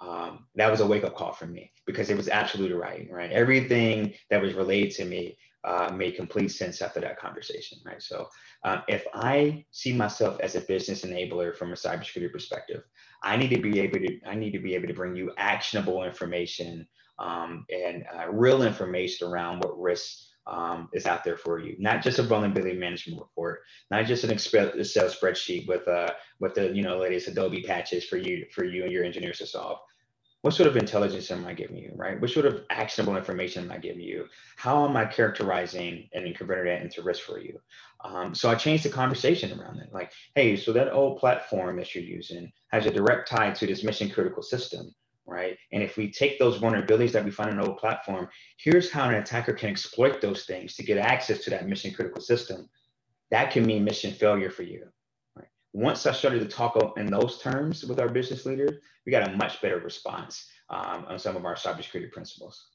Um, 0.00 0.46
that 0.54 0.70
was 0.70 0.78
a 0.78 0.86
wake 0.86 1.02
up 1.02 1.16
call 1.16 1.32
for 1.32 1.46
me 1.46 1.72
because 1.86 2.08
it 2.08 2.16
was 2.16 2.28
absolutely 2.28 2.76
right. 2.76 3.08
Right, 3.10 3.32
everything 3.32 4.14
that 4.30 4.40
was 4.40 4.54
relayed 4.54 4.92
to 4.92 5.04
me 5.04 5.36
uh, 5.64 5.90
made 5.92 6.14
complete 6.14 6.52
sense 6.52 6.80
after 6.80 7.00
that 7.00 7.18
conversation. 7.18 7.78
Right, 7.84 8.00
so 8.00 8.28
uh, 8.62 8.82
if 8.86 9.04
I 9.12 9.64
see 9.72 9.92
myself 9.92 10.38
as 10.38 10.54
a 10.54 10.60
business 10.60 11.04
enabler 11.04 11.52
from 11.56 11.72
a 11.72 11.74
cybersecurity 11.74 12.30
perspective, 12.30 12.84
I 13.24 13.36
need 13.36 13.50
to 13.50 13.60
be 13.60 13.80
able 13.80 13.98
to 13.98 14.20
I 14.24 14.36
need 14.36 14.52
to 14.52 14.60
be 14.60 14.76
able 14.76 14.86
to 14.86 14.94
bring 14.94 15.16
you 15.16 15.32
actionable 15.36 16.04
information 16.04 16.86
um, 17.18 17.66
and 17.70 18.04
uh, 18.14 18.30
real 18.30 18.62
information 18.62 19.28
around 19.28 19.60
what 19.60 19.78
risks 19.80 20.28
um, 20.48 20.88
is 20.92 21.06
out 21.06 21.24
there 21.24 21.36
for 21.36 21.60
you. 21.60 21.76
Not 21.78 22.02
just 22.02 22.18
a 22.18 22.22
vulnerability 22.22 22.76
management 22.76 23.20
report, 23.20 23.60
not 23.90 24.06
just 24.06 24.24
an 24.24 24.30
Excel 24.30 24.70
spreadsheet 24.72 25.66
with 25.66 25.86
uh, 25.86 26.10
with 26.40 26.54
the 26.54 26.74
you 26.74 26.82
know 26.82 26.98
latest 26.98 27.28
Adobe 27.28 27.62
patches 27.62 28.04
for 28.04 28.16
you 28.16 28.46
for 28.52 28.64
you 28.64 28.84
and 28.84 28.92
your 28.92 29.04
engineers 29.04 29.38
to 29.38 29.46
solve. 29.46 29.78
What 30.42 30.54
sort 30.54 30.68
of 30.68 30.76
intelligence 30.76 31.32
am 31.32 31.44
I 31.46 31.52
giving 31.52 31.76
you, 31.76 31.90
right? 31.96 32.20
What 32.20 32.30
sort 32.30 32.46
of 32.46 32.62
actionable 32.70 33.16
information 33.16 33.64
am 33.64 33.72
I 33.72 33.78
giving 33.78 34.00
you? 34.00 34.26
How 34.56 34.88
am 34.88 34.96
I 34.96 35.04
characterizing 35.04 36.08
and 36.12 36.34
converting 36.36 36.72
that 36.72 36.82
into 36.82 37.02
risk 37.02 37.24
for 37.24 37.40
you? 37.40 37.58
Um, 38.04 38.36
so 38.36 38.48
I 38.48 38.54
changed 38.54 38.84
the 38.84 38.88
conversation 38.88 39.58
around 39.58 39.80
it. 39.80 39.92
Like, 39.92 40.12
hey, 40.36 40.54
so 40.54 40.72
that 40.72 40.92
old 40.92 41.18
platform 41.18 41.76
that 41.78 41.92
you're 41.92 42.04
using 42.04 42.52
has 42.68 42.86
a 42.86 42.92
direct 42.92 43.28
tie 43.28 43.50
to 43.50 43.66
this 43.66 43.82
mission 43.82 44.08
critical 44.08 44.44
system 44.44 44.94
right? 45.28 45.56
And 45.72 45.82
if 45.82 45.96
we 45.96 46.10
take 46.10 46.38
those 46.38 46.58
vulnerabilities 46.58 47.12
that 47.12 47.24
we 47.24 47.30
find 47.30 47.50
in 47.50 47.58
an 47.58 47.66
old 47.66 47.78
platform, 47.78 48.28
here's 48.58 48.90
how 48.90 49.08
an 49.08 49.14
attacker 49.14 49.52
can 49.52 49.68
exploit 49.68 50.20
those 50.20 50.44
things 50.44 50.74
to 50.76 50.82
get 50.82 50.98
access 50.98 51.44
to 51.44 51.50
that 51.50 51.68
mission 51.68 51.92
critical 51.92 52.20
system. 52.20 52.68
That 53.30 53.50
can 53.52 53.66
mean 53.66 53.84
mission 53.84 54.12
failure 54.12 54.50
for 54.50 54.62
you. 54.62 54.86
Right? 55.36 55.48
Once 55.74 56.06
I 56.06 56.12
started 56.12 56.40
to 56.40 56.48
talk 56.48 56.76
in 56.96 57.06
those 57.06 57.38
terms 57.38 57.84
with 57.84 58.00
our 58.00 58.08
business 58.08 58.46
leaders, 58.46 58.80
we 59.04 59.12
got 59.12 59.28
a 59.28 59.36
much 59.36 59.60
better 59.60 59.78
response 59.78 60.46
um, 60.70 61.04
on 61.08 61.18
some 61.18 61.36
of 61.36 61.44
our 61.44 61.54
cybersecurity 61.54 62.10
principles. 62.10 62.68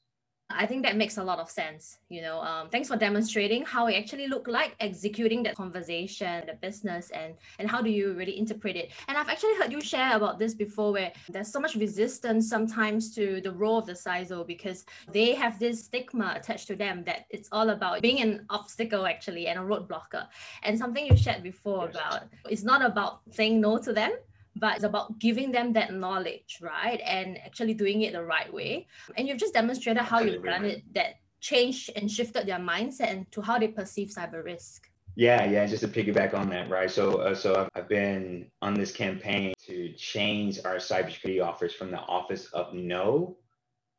I 0.49 0.65
think 0.65 0.83
that 0.83 0.97
makes 0.97 1.17
a 1.17 1.23
lot 1.23 1.39
of 1.39 1.49
sense. 1.49 1.97
You 2.09 2.21
know, 2.21 2.39
um, 2.41 2.69
thanks 2.69 2.87
for 2.87 2.95
demonstrating 2.95 3.63
how 3.65 3.87
it 3.87 3.95
actually 3.95 4.27
looked 4.27 4.47
like 4.47 4.75
executing 4.79 5.41
that 5.43 5.55
conversation, 5.55 6.43
the 6.45 6.53
business, 6.53 7.09
and 7.11 7.33
and 7.59 7.69
how 7.69 7.81
do 7.81 7.89
you 7.89 8.13
really 8.13 8.37
interpret 8.37 8.75
it. 8.75 8.91
And 9.07 9.17
I've 9.17 9.29
actually 9.29 9.55
heard 9.55 9.71
you 9.71 9.81
share 9.81 10.15
about 10.15 10.39
this 10.39 10.53
before, 10.53 10.91
where 10.91 11.11
there's 11.29 11.51
so 11.51 11.59
much 11.59 11.75
resistance 11.75 12.49
sometimes 12.49 13.13
to 13.15 13.41
the 13.41 13.51
role 13.51 13.79
of 13.79 13.85
the 13.85 13.93
CISO 13.93 14.45
because 14.45 14.85
they 15.11 15.33
have 15.33 15.59
this 15.59 15.85
stigma 15.85 16.33
attached 16.35 16.67
to 16.67 16.75
them 16.75 17.03
that 17.05 17.25
it's 17.29 17.49
all 17.51 17.69
about 17.69 18.01
being 18.01 18.21
an 18.21 18.45
obstacle 18.49 19.05
actually 19.05 19.47
and 19.47 19.59
a 19.59 19.61
roadblocker. 19.61 20.27
And 20.63 20.77
something 20.77 21.05
you 21.05 21.17
shared 21.17 21.43
before 21.43 21.89
about 21.89 22.23
it's 22.49 22.63
not 22.63 22.83
about 22.83 23.21
saying 23.31 23.59
no 23.61 23.77
to 23.79 23.93
them, 23.93 24.11
but 24.55 24.75
it's 24.75 24.83
about 24.83 25.19
giving 25.19 25.51
them 25.51 25.73
that 25.73 25.93
knowledge, 25.93 26.59
right? 26.61 27.01
And 27.05 27.37
actually 27.39 27.73
doing 27.73 28.01
it 28.01 28.13
the 28.13 28.23
right 28.23 28.51
way. 28.53 28.87
And 29.17 29.27
you've 29.27 29.39
just 29.39 29.53
demonstrated 29.53 30.03
how 30.03 30.19
you've 30.19 30.43
done 30.43 30.65
it 30.65 30.83
that 30.93 31.15
changed 31.39 31.91
and 31.95 32.09
shifted 32.09 32.47
their 32.47 32.59
mindset 32.59 33.09
and 33.11 33.31
to 33.31 33.41
how 33.41 33.59
they 33.59 33.67
perceive 33.67 34.09
cyber 34.09 34.43
risk. 34.43 34.89
Yeah, 35.15 35.45
yeah. 35.45 35.65
Just 35.67 35.81
to 35.81 35.87
piggyback 35.87 36.33
on 36.33 36.49
that, 36.49 36.69
right? 36.69 36.89
So, 36.89 37.17
uh, 37.17 37.35
so 37.35 37.67
I've, 37.75 37.87
been 37.87 38.49
on 38.61 38.73
this 38.73 38.91
campaign 38.91 39.53
to 39.67 39.93
change 39.93 40.59
our 40.65 40.77
cybersecurity 40.77 41.43
office 41.43 41.73
from 41.73 41.91
the 41.91 41.99
office 41.99 42.47
of 42.47 42.73
no 42.73 43.37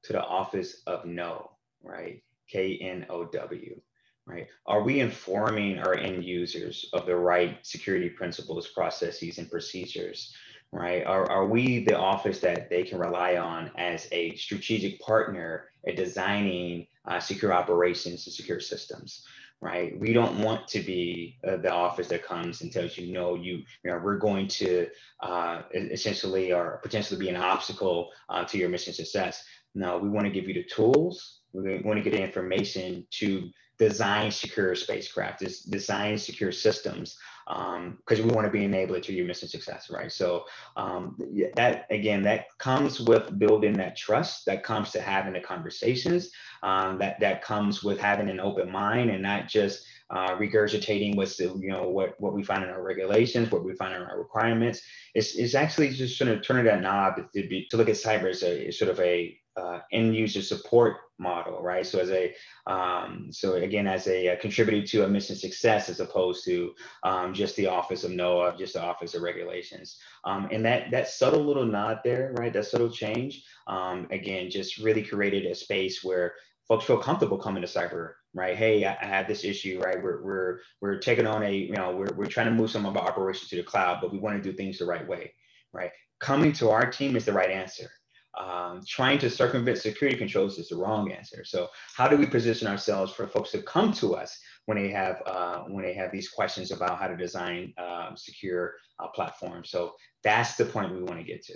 to 0.05 0.13
the 0.13 0.23
office 0.23 0.83
of 0.87 1.05
know, 1.05 1.51
right? 1.83 2.23
K 2.49 2.79
N 2.79 3.07
O 3.09 3.25
W, 3.25 3.81
right? 4.27 4.47
Are 4.67 4.83
we 4.83 5.01
informing 5.01 5.79
our 5.79 5.95
end 5.95 6.25
users 6.25 6.87
of 6.93 7.07
the 7.07 7.17
right 7.17 7.59
security 7.63 8.09
principles, 8.09 8.69
processes, 8.69 9.39
and 9.39 9.51
procedures? 9.51 10.35
right? 10.75 11.07
Are, 11.07 11.31
are 11.31 11.47
we 11.47 11.85
the 11.85 11.97
office 11.97 12.41
that 12.41 12.69
they 12.69 12.83
can 12.83 12.99
rely 12.99 13.37
on 13.37 13.71
as 13.77 14.09
a 14.11 14.35
strategic 14.35 15.01
partner 15.01 15.67
at 15.87 15.95
designing 15.95 16.89
uh, 17.07 17.21
secure 17.21 17.53
operations 17.53 18.27
and 18.27 18.35
secure 18.35 18.59
systems, 18.59 19.25
right? 19.61 19.99
We 20.01 20.13
don't 20.13 20.41
want 20.41 20.67
to 20.69 20.81
be 20.81 21.39
uh, 21.47 21.59
the 21.59 21.73
office 21.73 22.09
that 22.09 22.25
comes 22.25 22.63
and 22.63 22.73
tells 22.73 22.99
you, 22.99 23.13
no, 23.13 23.37
you, 23.37 23.63
you 23.85 23.91
know, 23.91 24.01
we're 24.03 24.19
going 24.19 24.49
to 24.49 24.89
uh, 25.23 25.63
essentially 25.73 26.53
or 26.53 26.81
potentially 26.83 27.21
be 27.21 27.29
an 27.29 27.37
obstacle 27.37 28.11
uh, 28.29 28.45
to 28.47 28.59
your 28.59 28.69
mission 28.69 28.93
success. 28.93 29.45
No, 29.77 29.99
we 29.99 30.09
want 30.09 30.27
to 30.27 30.33
give 30.33 30.49
you 30.49 30.55
the 30.55 30.65
tools. 30.65 31.43
We 31.53 31.83
want 31.85 31.99
to 31.99 32.03
get 32.03 32.17
the 32.17 32.23
information 32.23 33.07
to 33.13 33.49
design 33.79 34.31
secure 34.31 34.75
spacecraft, 34.75 35.43
is 35.43 35.61
design 35.61 36.19
secure 36.19 36.53
systems, 36.53 37.17
because 37.47 38.21
um, 38.21 38.27
we 38.27 38.35
want 38.35 38.47
to 38.47 38.51
be 38.51 38.61
enabler 38.61 39.03
to 39.03 39.13
your 39.13 39.27
mission 39.27 39.49
success, 39.49 39.91
right? 39.91 40.11
So 40.11 40.45
um, 40.77 41.19
that 41.57 41.87
again, 41.91 42.23
that 42.23 42.47
comes 42.59 43.01
with 43.01 43.39
building 43.39 43.75
that 43.75 43.97
trust. 43.97 44.47
That 44.47 44.65
comes 44.65 44.91
to 44.93 45.01
having 45.01 45.35
the 45.35 45.41
conversations. 45.41 46.31
Um, 46.63 46.99
that 46.99 47.21
that 47.21 47.43
comes 47.43 47.83
with 47.83 48.01
having 48.01 48.31
an 48.31 48.41
open 48.41 48.71
mind 48.71 49.11
and 49.11 49.23
not 49.23 49.49
just 49.49 49.85
uh, 50.11 50.37
regurgitating 50.37 51.17
what's 51.17 51.37
the, 51.37 51.45
you 51.45 51.69
know 51.69 51.89
what 51.89 52.19
what 52.21 52.35
we 52.35 52.43
find 52.43 52.63
in 52.63 52.71
our 52.71 52.83
regulations, 52.83 53.51
what 53.51 53.65
we 53.65 53.75
find 53.75 53.95
in 53.95 54.03
our 54.03 54.19
requirements. 54.19 54.81
It's, 55.15 55.35
it's 55.35 55.55
actually 55.55 55.91
just 55.91 56.17
sort 56.17 56.31
of 56.31 56.43
turning 56.43 56.65
that 56.65 56.81
knob 56.81 57.17
to 57.17 57.49
be 57.49 57.67
to 57.71 57.77
look 57.77 57.89
at 57.89 57.97
cyber 57.97 58.31
as 58.31 58.43
a 58.43 58.71
sort 58.71 58.91
of 58.91 59.01
a 59.01 59.39
uh, 59.57 59.81
end 59.93 60.17
user 60.17 60.43
support 60.43 60.97
model, 61.19 61.63
right? 61.63 61.87
So 61.87 61.99
as 61.99 62.11
a 62.11 62.35
um, 62.67 63.29
so 63.31 63.55
again 63.55 63.87
as 63.87 64.07
a, 64.07 64.29
a 64.29 64.37
contributor 64.37 64.87
to 64.87 65.05
a 65.05 65.09
mission 65.09 65.37
success 65.37 65.89
as 65.89 66.01
opposed 66.01 66.45
to 66.47 66.75
um, 67.03 67.35
just 67.35 67.57
the 67.57 67.67
office 67.67 68.05
of 68.05 68.11
no, 68.11 68.53
just 68.57 68.75
the 68.75 68.83
office 68.83 69.15
of 69.15 69.23
regulations, 69.23 69.99
um, 70.25 70.49
and 70.51 70.65
that 70.65 70.91
that 70.91 71.09
subtle 71.09 71.45
little 71.45 71.67
nod 71.67 72.01
there, 72.05 72.35
right? 72.39 72.53
That 72.53 72.67
subtle 72.67 72.91
change, 72.91 73.45
um, 73.67 74.07
again, 74.11 74.51
just 74.51 74.79
really 74.79 75.03
created 75.03 75.47
a 75.47 75.55
space 75.55 76.03
where 76.03 76.35
folks 76.67 76.85
feel 76.85 76.99
comfortable 76.99 77.39
coming 77.39 77.63
to 77.63 77.69
cyber 77.69 78.15
right 78.35 78.57
hey 78.57 78.85
i, 78.85 78.97
I 79.01 79.07
have 79.07 79.29
this 79.29 79.45
issue 79.45 79.81
right 79.83 80.03
we're, 80.03 80.23
we're 80.23 80.59
we're 80.81 80.99
taking 80.99 81.27
on 81.27 81.43
a 81.43 81.51
you 81.51 81.73
know 81.73 81.95
we're, 81.95 82.15
we're 82.17 82.27
trying 82.27 82.47
to 82.47 82.53
move 82.53 82.71
some 82.71 82.87
of 82.87 82.97
our 82.97 83.07
operations 83.07 83.51
to 83.51 83.57
the 83.57 83.63
cloud 83.63 83.99
but 84.01 84.13
we 84.13 84.19
want 84.19 84.43
to 84.43 84.51
do 84.51 84.57
things 84.57 84.79
the 84.79 84.87
right 84.87 85.07
way 85.07 85.33
right 85.73 85.91
coming 86.21 86.53
to 86.53 86.71
our 86.71 86.91
team 86.91 87.17
is 87.17 87.25
the 87.25 87.33
right 87.33 87.51
answer 87.51 87.91
um, 88.39 88.83
trying 88.87 89.19
to 89.19 89.31
circumvent 89.31 89.79
security 89.79 90.17
controls 90.17 90.59
is 90.59 90.69
the 90.69 90.77
wrong 90.77 91.13
answer. 91.13 91.45
So 91.45 91.69
how 91.97 92.09
do 92.09 92.17
we 92.17 92.27
position 92.27 92.69
ourselves 92.69 93.13
for 93.13 93.27
folks 93.27 93.51
to 93.53 93.63
come 93.63 93.93
to 93.95 94.15
us 94.15 94.39
when 94.67 94.79
they 94.79 94.91
have 94.91 95.23
uh, 95.27 95.61
when 95.69 95.85
they 95.85 95.95
have 95.95 96.11
these 96.11 96.29
questions 96.29 96.71
about 96.71 96.99
how 96.99 97.07
to 97.07 97.17
design 97.17 97.73
um, 97.79 98.17
secure 98.17 98.75
uh, 98.99 99.09
platforms? 99.09 99.71
So 99.71 99.95
that's 100.23 100.57
the 100.57 100.65
point 100.65 100.95
we 100.95 101.03
want 101.03 101.19
to 101.19 101.25
get 101.25 101.45
to. 101.47 101.55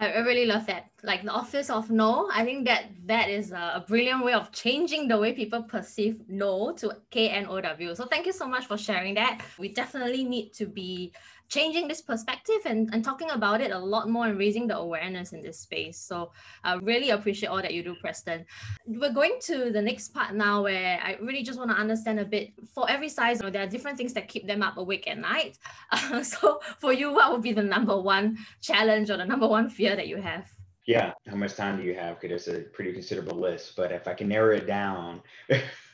I 0.00 0.18
really 0.18 0.44
love 0.44 0.66
that. 0.66 0.90
Like 1.04 1.22
the 1.22 1.30
office 1.30 1.70
of 1.70 1.88
no, 1.88 2.28
I 2.32 2.44
think 2.44 2.66
that 2.66 2.86
that 3.06 3.30
is 3.30 3.52
a, 3.52 3.84
brilliant 3.86 4.24
way 4.24 4.32
of 4.32 4.50
changing 4.50 5.06
the 5.06 5.16
way 5.16 5.32
people 5.32 5.62
perceive 5.62 6.20
no 6.28 6.72
to 6.78 6.96
K 7.10 7.28
N 7.28 7.46
O 7.46 7.60
W. 7.60 7.94
So 7.94 8.06
thank 8.06 8.26
you 8.26 8.32
so 8.32 8.48
much 8.48 8.66
for 8.66 8.76
sharing 8.76 9.14
that. 9.14 9.40
We 9.56 9.68
definitely 9.68 10.24
need 10.24 10.52
to 10.54 10.66
be 10.66 11.12
changing 11.48 11.88
this 11.88 12.00
perspective 12.00 12.60
and, 12.64 12.88
and 12.92 13.04
talking 13.04 13.30
about 13.30 13.60
it 13.60 13.70
a 13.70 13.78
lot 13.78 14.08
more 14.08 14.26
and 14.26 14.38
raising 14.38 14.66
the 14.66 14.76
awareness 14.76 15.32
in 15.32 15.42
this 15.42 15.58
space. 15.60 15.98
So 15.98 16.32
I 16.62 16.74
really 16.74 17.10
appreciate 17.10 17.48
all 17.48 17.62
that 17.62 17.74
you 17.74 17.82
do, 17.82 17.94
Preston. 18.00 18.44
We're 18.86 19.12
going 19.12 19.38
to 19.42 19.70
the 19.70 19.82
next 19.82 20.14
part 20.14 20.34
now 20.34 20.62
where 20.62 20.98
I 21.02 21.16
really 21.20 21.42
just 21.42 21.58
want 21.58 21.70
to 21.70 21.76
understand 21.76 22.20
a 22.20 22.24
bit 22.24 22.52
for 22.74 22.90
every 22.90 23.08
CISO, 23.08 23.36
you 23.36 23.42
know, 23.44 23.50
there 23.50 23.62
are 23.62 23.68
different 23.68 23.96
things 23.96 24.12
that 24.14 24.28
keep 24.28 24.46
them 24.46 24.62
up 24.62 24.76
awake 24.76 25.08
at 25.08 25.18
night. 25.18 25.58
Uh, 25.90 26.22
so 26.32 26.60
for 26.78 26.92
you, 26.92 27.12
what 27.12 27.32
would 27.32 27.42
be 27.42 27.52
the 27.52 27.62
number 27.62 27.98
one 28.00 28.38
challenge 28.60 29.10
or 29.10 29.16
the 29.16 29.24
number 29.24 29.46
one 29.46 29.68
fear 29.68 29.96
that 29.96 30.08
you 30.08 30.16
have? 30.16 30.50
Yeah, 30.86 31.12
how 31.26 31.36
much 31.36 31.54
time 31.54 31.78
do 31.78 31.82
you 31.82 31.94
have? 31.94 32.20
Because 32.20 32.46
it's 32.46 32.58
a 32.58 32.60
pretty 32.60 32.92
considerable 32.92 33.38
list, 33.38 33.74
but 33.74 33.90
if 33.90 34.06
I 34.06 34.12
can 34.12 34.28
narrow 34.28 34.54
it 34.54 34.66
down, 34.66 35.22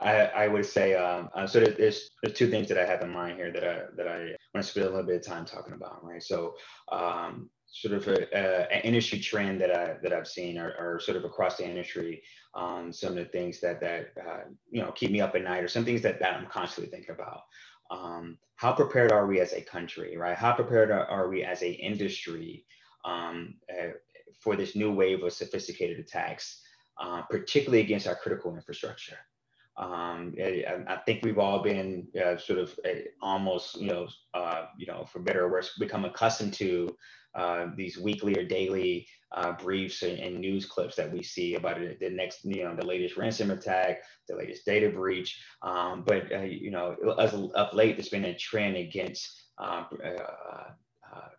I, 0.00 0.26
I 0.26 0.48
would 0.48 0.66
say 0.66 0.94
um, 0.94 1.28
uh, 1.34 1.46
so. 1.46 1.60
There's, 1.60 2.10
there's 2.22 2.36
two 2.36 2.50
things 2.50 2.68
that 2.68 2.78
I 2.78 2.86
have 2.86 3.02
in 3.02 3.10
mind 3.10 3.36
here 3.36 3.52
that 3.52 3.64
I 3.64 3.82
that 3.96 4.08
I 4.08 4.18
want 4.54 4.56
to 4.56 4.62
spend 4.62 4.86
a 4.86 4.90
little 4.90 5.06
bit 5.06 5.16
of 5.16 5.26
time 5.26 5.44
talking 5.44 5.74
about, 5.74 6.04
right? 6.04 6.22
So, 6.22 6.54
um, 6.92 7.50
sort 7.66 7.94
of 7.94 8.08
an 8.08 8.80
industry 8.82 9.18
trend 9.18 9.60
that 9.60 9.74
I 9.74 9.96
that 10.02 10.12
I've 10.12 10.28
seen, 10.28 10.58
or, 10.58 10.74
or 10.78 11.00
sort 11.00 11.16
of 11.16 11.24
across 11.24 11.56
the 11.56 11.68
industry, 11.68 12.22
um, 12.54 12.92
some 12.92 13.10
of 13.10 13.16
the 13.16 13.24
things 13.26 13.60
that 13.60 13.80
that 13.80 14.12
uh, 14.18 14.44
you 14.70 14.80
know 14.80 14.92
keep 14.92 15.10
me 15.10 15.20
up 15.20 15.34
at 15.34 15.42
night, 15.42 15.64
or 15.64 15.68
some 15.68 15.84
things 15.84 16.02
that 16.02 16.20
that 16.20 16.34
I'm 16.36 16.46
constantly 16.46 16.90
thinking 16.90 17.14
about. 17.14 17.42
Um, 17.90 18.38
how 18.56 18.72
prepared 18.72 19.12
are 19.12 19.26
we 19.26 19.40
as 19.40 19.52
a 19.52 19.62
country, 19.62 20.16
right? 20.16 20.36
How 20.36 20.52
prepared 20.52 20.90
are, 20.90 21.06
are 21.06 21.28
we 21.28 21.44
as 21.44 21.62
a 21.62 21.70
industry 21.70 22.64
um, 23.04 23.54
uh, 23.70 23.90
for 24.40 24.56
this 24.56 24.76
new 24.76 24.92
wave 24.92 25.22
of 25.22 25.32
sophisticated 25.32 25.98
attacks, 25.98 26.60
uh, 27.00 27.22
particularly 27.22 27.82
against 27.82 28.06
our 28.06 28.16
critical 28.16 28.54
infrastructure? 28.54 29.16
Um, 29.78 30.34
I, 30.42 30.64
I, 30.88 30.96
think 31.06 31.22
we've 31.22 31.38
all 31.38 31.62
been 31.62 32.08
uh, 32.20 32.36
sort 32.36 32.58
of 32.58 32.76
uh, 32.84 32.98
almost, 33.22 33.80
you 33.80 33.86
know, 33.86 34.08
uh, 34.34 34.66
you 34.76 34.86
know, 34.86 35.04
for 35.04 35.20
better 35.20 35.44
or 35.44 35.52
worse, 35.52 35.76
become 35.78 36.04
accustomed 36.04 36.52
to 36.54 36.96
uh, 37.36 37.66
these 37.76 37.96
weekly 37.96 38.36
or 38.36 38.44
daily 38.44 39.06
uh, 39.36 39.52
briefs 39.52 40.02
and, 40.02 40.18
and, 40.18 40.40
news 40.40 40.66
clips 40.66 40.96
that 40.96 41.12
we 41.12 41.22
see 41.22 41.54
about 41.54 41.78
the 42.00 42.10
next, 42.10 42.44
you 42.44 42.64
know, 42.64 42.74
the 42.74 42.84
latest 42.84 43.16
ransom 43.16 43.52
attack, 43.52 43.98
the 44.26 44.34
latest 44.34 44.66
data 44.66 44.90
breach. 44.90 45.40
Um, 45.62 46.02
but 46.04 46.32
uh, 46.32 46.40
you 46.40 46.72
know, 46.72 46.96
as 47.20 47.34
of 47.34 47.72
late, 47.72 47.96
there's 47.96 48.08
been 48.08 48.24
a 48.24 48.36
trend 48.36 48.76
against. 48.76 49.44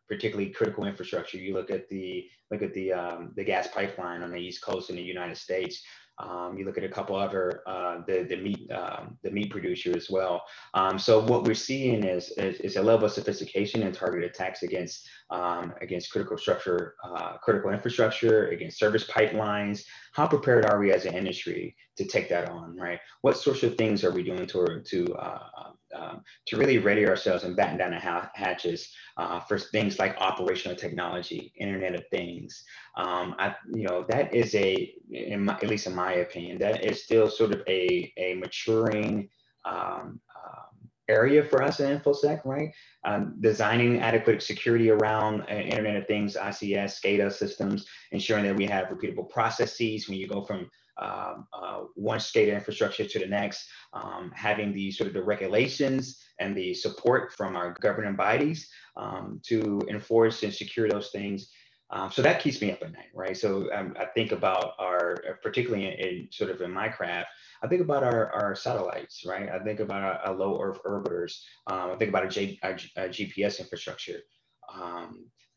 particularly 0.08 0.50
critical 0.50 0.86
infrastructure. 0.86 1.38
You 1.38 1.53
look 1.53 1.69
at 1.69 1.88
the 1.88 2.27
look 2.50 2.63
at 2.63 2.74
the 2.74 2.91
um, 2.91 3.31
the 3.36 3.43
gas 3.43 3.67
pipeline 3.67 4.24
on 4.24 4.31
the 4.31 4.39
East 4.39 4.63
Coast 4.63 4.89
in 4.89 4.96
the 4.96 5.03
United 5.03 5.38
States. 5.38 5.84
Um, 6.19 6.57
you 6.57 6.65
look 6.65 6.77
at 6.77 6.83
a 6.83 6.89
couple 6.89 7.15
other 7.15 7.61
uh, 7.65 8.01
the 8.05 8.23
the 8.23 8.35
meat 8.35 8.69
um, 8.71 9.17
the 9.23 9.31
meat 9.31 9.49
producer 9.49 9.95
as 9.95 10.09
well. 10.09 10.43
Um, 10.73 10.99
so 10.99 11.19
what 11.19 11.43
we're 11.43 11.53
seeing 11.53 12.03
is, 12.03 12.31
is, 12.31 12.59
is 12.59 12.75
a 12.75 12.81
level 12.81 13.05
of 13.05 13.11
sophistication 13.11 13.83
and 13.83 13.93
targeted 13.93 14.29
attacks 14.29 14.63
against 14.63 15.07
um, 15.29 15.73
against 15.81 16.11
critical 16.11 16.38
structure, 16.38 16.95
uh, 17.03 17.38
critical 17.38 17.71
infrastructure, 17.71 18.49
against 18.49 18.77
service 18.77 19.05
pipelines. 19.07 19.83
How 20.13 20.27
prepared 20.27 20.65
are 20.65 20.79
we 20.79 20.91
as 20.91 21.05
an 21.05 21.15
industry 21.15 21.75
to 21.97 22.05
take 22.05 22.29
that 22.29 22.49
on? 22.49 22.75
Right? 22.75 22.99
What 23.21 23.38
sorts 23.38 23.63
of 23.63 23.75
things 23.75 24.03
are 24.03 24.11
we 24.11 24.23
doing 24.23 24.45
to 24.47 24.81
to 24.83 25.13
uh, 25.15 25.71
um, 26.00 26.22
to 26.48 26.58
really 26.58 26.77
ready 26.77 27.06
ourselves 27.08 27.44
and 27.44 27.56
batten 27.56 27.77
down 27.77 27.91
the 27.91 28.29
hatches 28.34 28.91
uh, 29.18 29.39
for 29.39 29.60
things 29.60 30.00
like 30.00 30.15
operational 30.18 30.77
technology, 30.77 31.53
Internet 31.58 31.96
of 31.96 32.03
Things. 32.12 32.63
Um, 32.98 33.36
I, 33.38 33.56
you 33.74 33.84
know, 33.84 34.06
that 34.10 34.34
is 34.34 34.56
a, 34.56 34.94
my, 35.38 35.53
at 35.53 35.68
least 35.68 35.88
in 35.88 35.96
my 35.96 36.13
opinion, 36.13 36.58
that 36.60 36.84
is 36.84 37.03
still 37.03 37.29
sort 37.29 37.51
of 37.51 37.62
a, 37.68 38.12
a 38.18 38.36
maturing 38.36 39.29
um, 39.65 39.75
um 39.75 40.70
area 41.10 41.44
for 41.44 41.62
us 41.63 41.79
in 41.79 42.00
InfoSec, 42.00 42.46
right? 42.46 42.70
Um, 43.03 43.36
designing 43.41 44.00
adequate 44.00 44.41
security 44.44 44.91
around 44.91 45.41
uh, 45.41 45.56
Internet 45.56 45.96
of 45.96 46.08
Things, 46.08 46.38
ICS, 46.38 47.01
SCADA 47.01 47.34
systems, 47.34 47.86
ensuring 48.12 48.46
that 48.46 48.56
we 48.56 48.68
have 48.68 48.88
repeatable 48.88 49.27
processes 49.29 50.08
when 50.08 50.18
you 50.18 50.27
go 50.27 50.46
from 50.46 50.70
um, 51.00 51.48
uh, 51.53 51.82
one 51.96 52.20
SCADA 52.20 52.53
infrastructure 52.53 53.06
to 53.06 53.20
the 53.20 53.25
next, 53.25 53.68
um, 53.94 54.32
having 54.36 54.74
the 54.74 54.91
sort 54.91 55.08
of 55.08 55.13
the 55.13 55.24
regulations 55.24 56.20
and 56.39 56.56
the 56.56 56.74
support 56.74 57.34
from 57.34 57.56
our 57.56 57.75
governing 57.82 58.15
bodies 58.15 58.70
um, 58.98 59.41
to 59.46 59.82
enforce 59.89 60.44
and 60.44 60.53
secure 60.53 60.89
those 60.89 61.10
things. 61.12 61.50
Um, 61.91 62.12
so 62.12 62.22
that 62.22 62.39
keeps 62.39 62.62
me 62.62 62.72
up 62.72 62.84
at 62.84 62.91
night, 62.91 63.10
right? 63.15 63.36
So 63.36 63.74
um, 63.74 63.96
I 64.00 64.06
think 64.06 64.32
about 64.32 64.74
our, 64.77 65.15
particularly 65.41 65.88
in, 65.88 65.94
in, 65.94 66.27
sort 66.32 66.51
of 66.51 66.62
in 66.62 66.72
my 66.72 66.88
craft, 66.88 67.29
I 67.63 67.68
think 67.68 67.82
about 67.82 68.03
our, 68.03 68.32
our 68.32 68.56
satellites, 68.56 69.24
right? 69.25 69.50
I 69.50 69.58
think 69.60 69.79
about 69.79 70.03
our, 70.03 70.13
our 70.20 70.36
low 70.36 70.62
Earth 70.62 70.79
orbiters. 70.86 71.39
Um, 71.65 71.91
I 71.91 71.96
think 71.96 72.10
about 72.10 72.25
a, 72.25 72.29
GPS 72.29 73.60
infrastructure. 73.60 74.20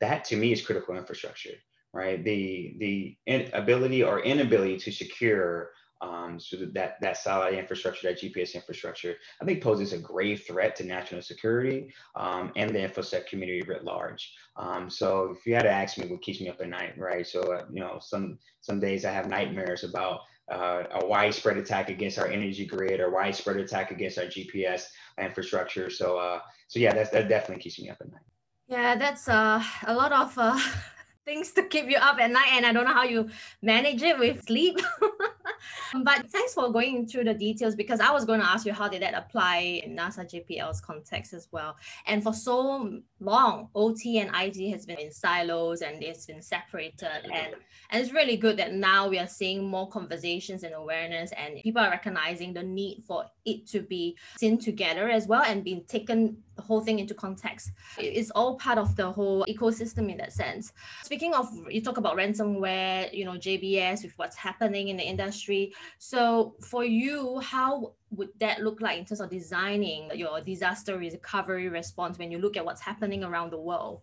That 0.02 0.24
to 0.24 0.36
me 0.36 0.50
is 0.50 0.66
critical 0.66 0.96
infrastructure, 0.96 1.54
right? 1.92 2.22
The 2.24 2.76
the 2.78 3.48
ability 3.52 4.02
or 4.02 4.20
inability 4.20 4.78
to 4.78 4.92
secure 4.92 5.70
um, 6.02 6.40
so 6.40 6.56
that 6.56 7.00
that 7.00 7.16
satellite 7.16 7.54
infrastructure, 7.54 8.08
that 8.08 8.20
GPS 8.20 8.54
infrastructure, 8.54 9.14
I 9.40 9.44
think 9.44 9.62
poses 9.62 9.92
a 9.92 9.98
grave 9.98 10.42
threat 10.46 10.74
to 10.76 10.84
national 10.84 11.22
security 11.22 11.92
um, 12.16 12.50
and 12.56 12.74
the 12.74 12.80
infosec 12.80 13.26
community 13.26 13.62
writ 13.62 13.84
large. 13.84 14.34
Um, 14.56 14.90
so 14.90 15.34
if 15.36 15.46
you 15.46 15.54
had 15.54 15.62
to 15.62 15.70
ask 15.70 15.98
me 15.98 16.08
what 16.08 16.22
keeps 16.22 16.40
me 16.40 16.48
up 16.48 16.60
at 16.60 16.68
night, 16.68 16.98
right? 16.98 17.26
So 17.26 17.40
uh, 17.40 17.66
you 17.72 17.80
know, 17.80 17.98
some 18.00 18.38
some 18.60 18.80
days 18.80 19.04
I 19.04 19.12
have 19.12 19.28
nightmares 19.28 19.84
about 19.84 20.20
uh, 20.50 20.82
a 20.90 21.06
widespread 21.06 21.56
attack 21.56 21.88
against 21.88 22.18
our 22.18 22.26
energy 22.26 22.66
grid 22.66 22.98
or 23.00 23.10
widespread 23.10 23.58
attack 23.58 23.92
against 23.92 24.18
our 24.18 24.24
GPS 24.24 24.86
infrastructure. 25.20 25.88
So 25.88 26.16
uh, 26.18 26.40
so 26.66 26.80
yeah, 26.80 26.94
that's 26.94 27.10
that 27.10 27.28
definitely 27.28 27.62
keeps 27.62 27.78
me 27.78 27.90
up 27.90 27.98
at 28.00 28.10
night. 28.10 28.20
Yeah, 28.66 28.96
that's 28.96 29.28
uh, 29.28 29.62
a 29.86 29.94
lot 29.94 30.12
of 30.12 30.32
uh, 30.36 30.58
things 31.24 31.52
to 31.52 31.64
keep 31.64 31.88
you 31.88 31.96
up 31.96 32.18
at 32.20 32.30
night, 32.30 32.48
and 32.52 32.66
I 32.66 32.72
don't 32.72 32.84
know 32.84 32.92
how 32.92 33.04
you 33.04 33.28
manage 33.60 34.02
it 34.02 34.18
with 34.18 34.44
sleep. 34.44 34.78
but 36.02 36.28
thanks 36.30 36.54
for 36.54 36.72
going 36.72 37.06
through 37.06 37.24
the 37.24 37.34
details 37.34 37.74
because 37.74 38.00
I 38.00 38.10
was 38.10 38.24
going 38.24 38.40
to 38.40 38.46
ask 38.46 38.66
you 38.66 38.72
how 38.72 38.88
did 38.88 39.02
that 39.02 39.14
apply 39.14 39.82
in 39.84 39.96
NASA 39.96 40.24
JPL's 40.24 40.80
context 40.80 41.32
as 41.32 41.48
well. 41.52 41.76
And 42.06 42.22
for 42.22 42.32
so 42.32 43.00
long, 43.20 43.68
OT 43.74 44.18
and 44.18 44.30
IT 44.34 44.70
has 44.70 44.86
been 44.86 44.98
in 44.98 45.12
silos 45.12 45.82
and 45.82 46.02
it's 46.02 46.26
been 46.26 46.42
separated. 46.42 47.24
And, 47.24 47.54
and 47.90 48.02
it's 48.02 48.12
really 48.12 48.36
good 48.36 48.56
that 48.56 48.74
now 48.74 49.08
we 49.08 49.18
are 49.18 49.26
seeing 49.26 49.68
more 49.68 49.88
conversations 49.88 50.62
and 50.62 50.74
awareness 50.74 51.30
and 51.32 51.56
people 51.62 51.82
are 51.82 51.90
recognizing 51.90 52.52
the 52.52 52.62
need 52.62 53.04
for 53.06 53.24
it 53.44 53.66
to 53.68 53.80
be 53.80 54.16
seen 54.38 54.58
together 54.58 55.08
as 55.08 55.26
well 55.26 55.42
and 55.42 55.64
being 55.64 55.84
taken 55.84 56.36
whole 56.62 56.80
thing 56.80 56.98
into 56.98 57.14
context. 57.14 57.72
It's 57.98 58.30
all 58.30 58.56
part 58.56 58.78
of 58.78 58.96
the 58.96 59.10
whole 59.10 59.44
ecosystem 59.48 60.10
in 60.10 60.16
that 60.18 60.32
sense. 60.32 60.72
Speaking 61.02 61.34
of, 61.34 61.48
you 61.68 61.82
talk 61.82 61.98
about 61.98 62.16
ransomware, 62.16 63.12
you 63.12 63.24
know, 63.24 63.32
JBS 63.32 64.04
with 64.04 64.14
what's 64.16 64.36
happening 64.36 64.88
in 64.88 64.96
the 64.96 65.04
industry. 65.04 65.74
So 65.98 66.54
for 66.60 66.84
you, 66.84 67.40
how 67.40 67.92
would 68.10 68.30
that 68.40 68.62
look 68.62 68.80
like 68.80 68.98
in 68.98 69.04
terms 69.04 69.20
of 69.20 69.30
designing 69.30 70.10
your 70.14 70.40
disaster 70.40 70.98
recovery 70.98 71.68
response 71.68 72.18
when 72.18 72.30
you 72.30 72.38
look 72.38 72.56
at 72.56 72.64
what's 72.64 72.80
happening 72.80 73.24
around 73.24 73.50
the 73.50 73.58
world? 73.60 74.00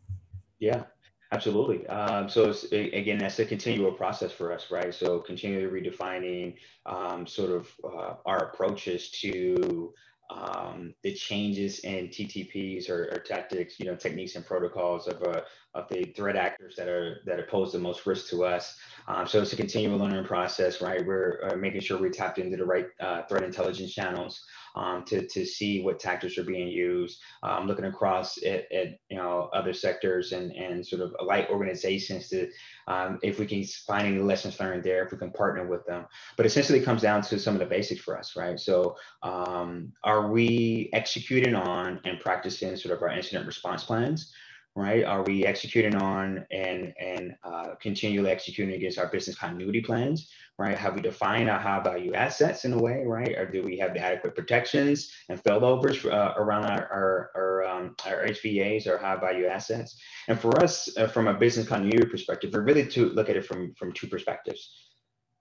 Yeah, 0.59 0.83
Absolutely. 1.31 1.85
Um, 1.87 2.27
so 2.27 2.55
again, 2.71 3.19
that's 3.19 3.37
a 3.37 3.45
continual 3.45 3.91
process 3.91 4.31
for 4.31 4.51
us, 4.51 4.71
right? 4.71 4.93
So 4.93 5.19
continually 5.19 5.81
redefining 5.81 6.55
um, 6.87 7.27
sort 7.27 7.51
of 7.51 7.69
uh, 7.83 8.15
our 8.25 8.49
approaches 8.49 9.11
to 9.21 9.93
um, 10.29 10.93
the 11.01 11.13
changes 11.13 11.79
in 11.79 12.07
TTPs 12.07 12.89
or, 12.89 13.09
or, 13.11 13.19
tactics, 13.19 13.79
you 13.79 13.85
know, 13.85 13.95
techniques 13.95 14.35
and 14.35 14.45
protocols 14.45 15.07
of, 15.07 15.23
uh, 15.23 15.41
of 15.73 15.87
the 15.89 16.03
threat 16.15 16.35
actors 16.35 16.75
that 16.75 16.87
are 16.87 17.21
that 17.25 17.47
pose 17.49 17.71
the 17.71 17.79
most 17.79 18.05
risk 18.05 18.29
to 18.29 18.43
us. 18.43 18.77
Um, 19.07 19.27
so 19.27 19.41
it's 19.41 19.53
a 19.53 19.55
continual 19.55 19.97
learning 19.97 20.25
process, 20.25 20.81
right? 20.81 21.03
We're 21.05 21.39
uh, 21.49 21.55
making 21.55 21.81
sure 21.81 21.97
we 21.97 22.11
tapped 22.11 22.37
into 22.37 22.57
the 22.57 22.65
right 22.65 22.87
uh, 22.99 23.23
threat 23.23 23.43
intelligence 23.43 23.93
channels 23.93 24.45
um, 24.75 25.03
to, 25.05 25.27
to 25.27 25.45
see 25.45 25.81
what 25.81 25.99
tactics 25.99 26.37
are 26.37 26.43
being 26.43 26.67
used, 26.67 27.19
um, 27.43 27.67
looking 27.67 27.85
across 27.85 28.37
at, 28.43 28.71
at, 28.71 28.99
you 29.09 29.17
know 29.17 29.49
other 29.53 29.73
sectors 29.73 30.31
and, 30.31 30.51
and 30.51 30.85
sort 30.85 31.01
of 31.01 31.13
light 31.25 31.49
organizations 31.49 32.29
to 32.29 32.49
um, 32.87 33.19
if 33.21 33.39
we 33.39 33.45
can 33.45 33.63
find 33.63 34.07
any 34.07 34.19
lessons 34.19 34.59
learned 34.59 34.83
there, 34.83 35.05
if 35.05 35.11
we 35.11 35.17
can 35.17 35.31
partner 35.31 35.67
with 35.67 35.85
them. 35.85 36.05
But 36.37 36.45
essentially, 36.45 36.79
it 36.79 36.85
comes 36.85 37.01
down 37.01 37.21
to 37.23 37.39
some 37.39 37.53
of 37.53 37.59
the 37.59 37.65
basics 37.65 38.01
for 38.01 38.17
us, 38.17 38.35
right? 38.35 38.59
So, 38.59 38.95
um, 39.23 39.93
are 40.03 40.31
we 40.31 40.89
executing 40.93 41.55
on 41.55 41.99
and 42.05 42.19
practicing 42.19 42.75
sort 42.75 42.95
of 42.95 43.01
our 43.01 43.09
incident 43.09 43.45
response 43.45 43.83
plans? 43.83 44.33
Right? 44.79 45.03
Are 45.03 45.23
we 45.23 45.45
executing 45.45 45.95
on 45.95 46.45
and 46.51 46.93
and 46.99 47.35
uh, 47.43 47.75
continually 47.81 48.31
executing 48.31 48.75
against 48.75 48.97
our 48.97 49.07
business 49.07 49.37
continuity 49.37 49.81
plans, 49.81 50.29
right? 50.57 50.77
Have 50.77 50.95
we 50.95 51.01
defined 51.01 51.49
our 51.49 51.59
high 51.59 51.83
value 51.83 52.13
assets 52.13 52.63
in 52.63 52.73
a 52.73 52.81
way, 52.81 53.03
right? 53.05 53.37
Or 53.37 53.45
do 53.45 53.61
we 53.61 53.77
have 53.79 53.93
the 53.93 53.99
adequate 53.99 54.35
protections 54.35 55.11
and 55.27 55.41
failovers 55.43 56.05
uh, 56.05 56.33
around 56.37 56.65
our 56.65 56.87
our 56.91 57.31
our, 57.35 57.65
um, 57.65 57.95
our 58.05 58.25
HVAs 58.25 58.87
or 58.87 58.97
high 58.97 59.17
value 59.17 59.47
assets? 59.47 59.97
And 60.29 60.39
for 60.39 60.63
us, 60.63 60.89
uh, 60.97 61.07
from 61.07 61.27
a 61.27 61.33
business 61.33 61.67
continuity 61.67 62.09
perspective, 62.09 62.51
we 62.53 62.59
really 62.59 62.87
to 62.87 63.09
look 63.09 63.29
at 63.29 63.35
it 63.35 63.45
from 63.45 63.73
from 63.75 63.91
two 63.91 64.07
perspectives 64.07 64.88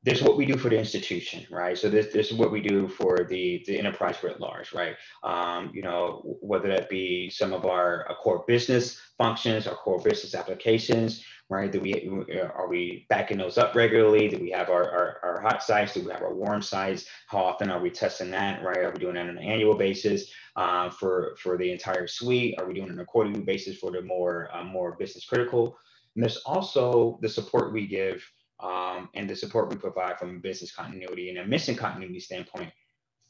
there's 0.04 0.22
what 0.22 0.37
we 0.37 0.46
do 0.46 0.56
for 0.56 0.68
the 0.68 0.78
institution, 0.78 1.44
right? 1.50 1.76
So 1.76 1.88
this, 1.88 2.12
this 2.12 2.30
is 2.30 2.34
what 2.34 2.52
we 2.52 2.61
do 2.61 2.87
for 2.87 3.26
the, 3.28 3.64
the 3.66 3.78
enterprise 3.78 4.16
writ 4.22 4.40
large, 4.40 4.72
right? 4.72 4.94
Um, 5.24 5.72
you 5.74 5.82
know, 5.82 6.37
whether 6.40 6.68
that 6.68 6.88
be 6.88 7.28
some 7.30 7.52
of 7.52 7.66
our, 7.66 8.06
our, 8.08 8.14
core 8.14 8.44
business 8.46 9.00
functions, 9.18 9.66
our 9.66 9.74
core 9.74 10.00
business 10.00 10.37
applications, 10.37 11.24
right? 11.50 11.72
Do 11.72 11.80
we 11.80 12.08
are 12.54 12.68
we 12.68 13.06
backing 13.08 13.38
those 13.38 13.58
up 13.58 13.74
regularly? 13.74 14.28
Do 14.28 14.38
we 14.38 14.50
have 14.50 14.70
our, 14.70 14.84
our, 14.84 15.20
our 15.24 15.40
hot 15.40 15.62
sites? 15.64 15.94
Do 15.94 16.04
we 16.04 16.12
have 16.12 16.22
our 16.22 16.34
warm 16.34 16.62
sites? 16.62 17.06
How 17.26 17.38
often 17.38 17.70
are 17.70 17.80
we 17.80 17.90
testing 17.90 18.30
that, 18.30 18.62
right? 18.62 18.78
Are 18.78 18.92
we 18.92 18.98
doing 18.98 19.14
that 19.14 19.28
on 19.28 19.30
an 19.30 19.38
annual 19.38 19.74
basis 19.74 20.30
uh, 20.56 20.90
for 20.90 21.37
for 21.42 21.56
the 21.56 21.72
entire 21.72 22.06
suite? 22.06 22.54
Are 22.58 22.66
we 22.66 22.74
doing 22.74 22.88
it 22.88 22.92
on 22.92 23.00
a 23.00 23.04
quarterly 23.04 23.40
basis 23.40 23.78
for 23.78 23.90
the 23.90 24.02
more 24.02 24.48
uh, 24.52 24.62
more 24.62 24.96
business 24.96 25.24
critical? 25.24 25.76
And 26.14 26.22
there's 26.22 26.38
also 26.38 27.18
the 27.22 27.28
support 27.28 27.72
we 27.72 27.87
give 27.87 28.22
um, 28.61 29.09
and 29.14 29.29
the 29.29 29.37
support 29.37 29.71
we 29.71 29.77
provide 29.77 30.18
from 30.18 30.40
business 30.40 30.75
continuity 30.75 31.31
and 31.31 31.38
a 31.38 31.47
mission 31.47 31.75
continuity 31.75 32.21
standpoint 32.21 32.71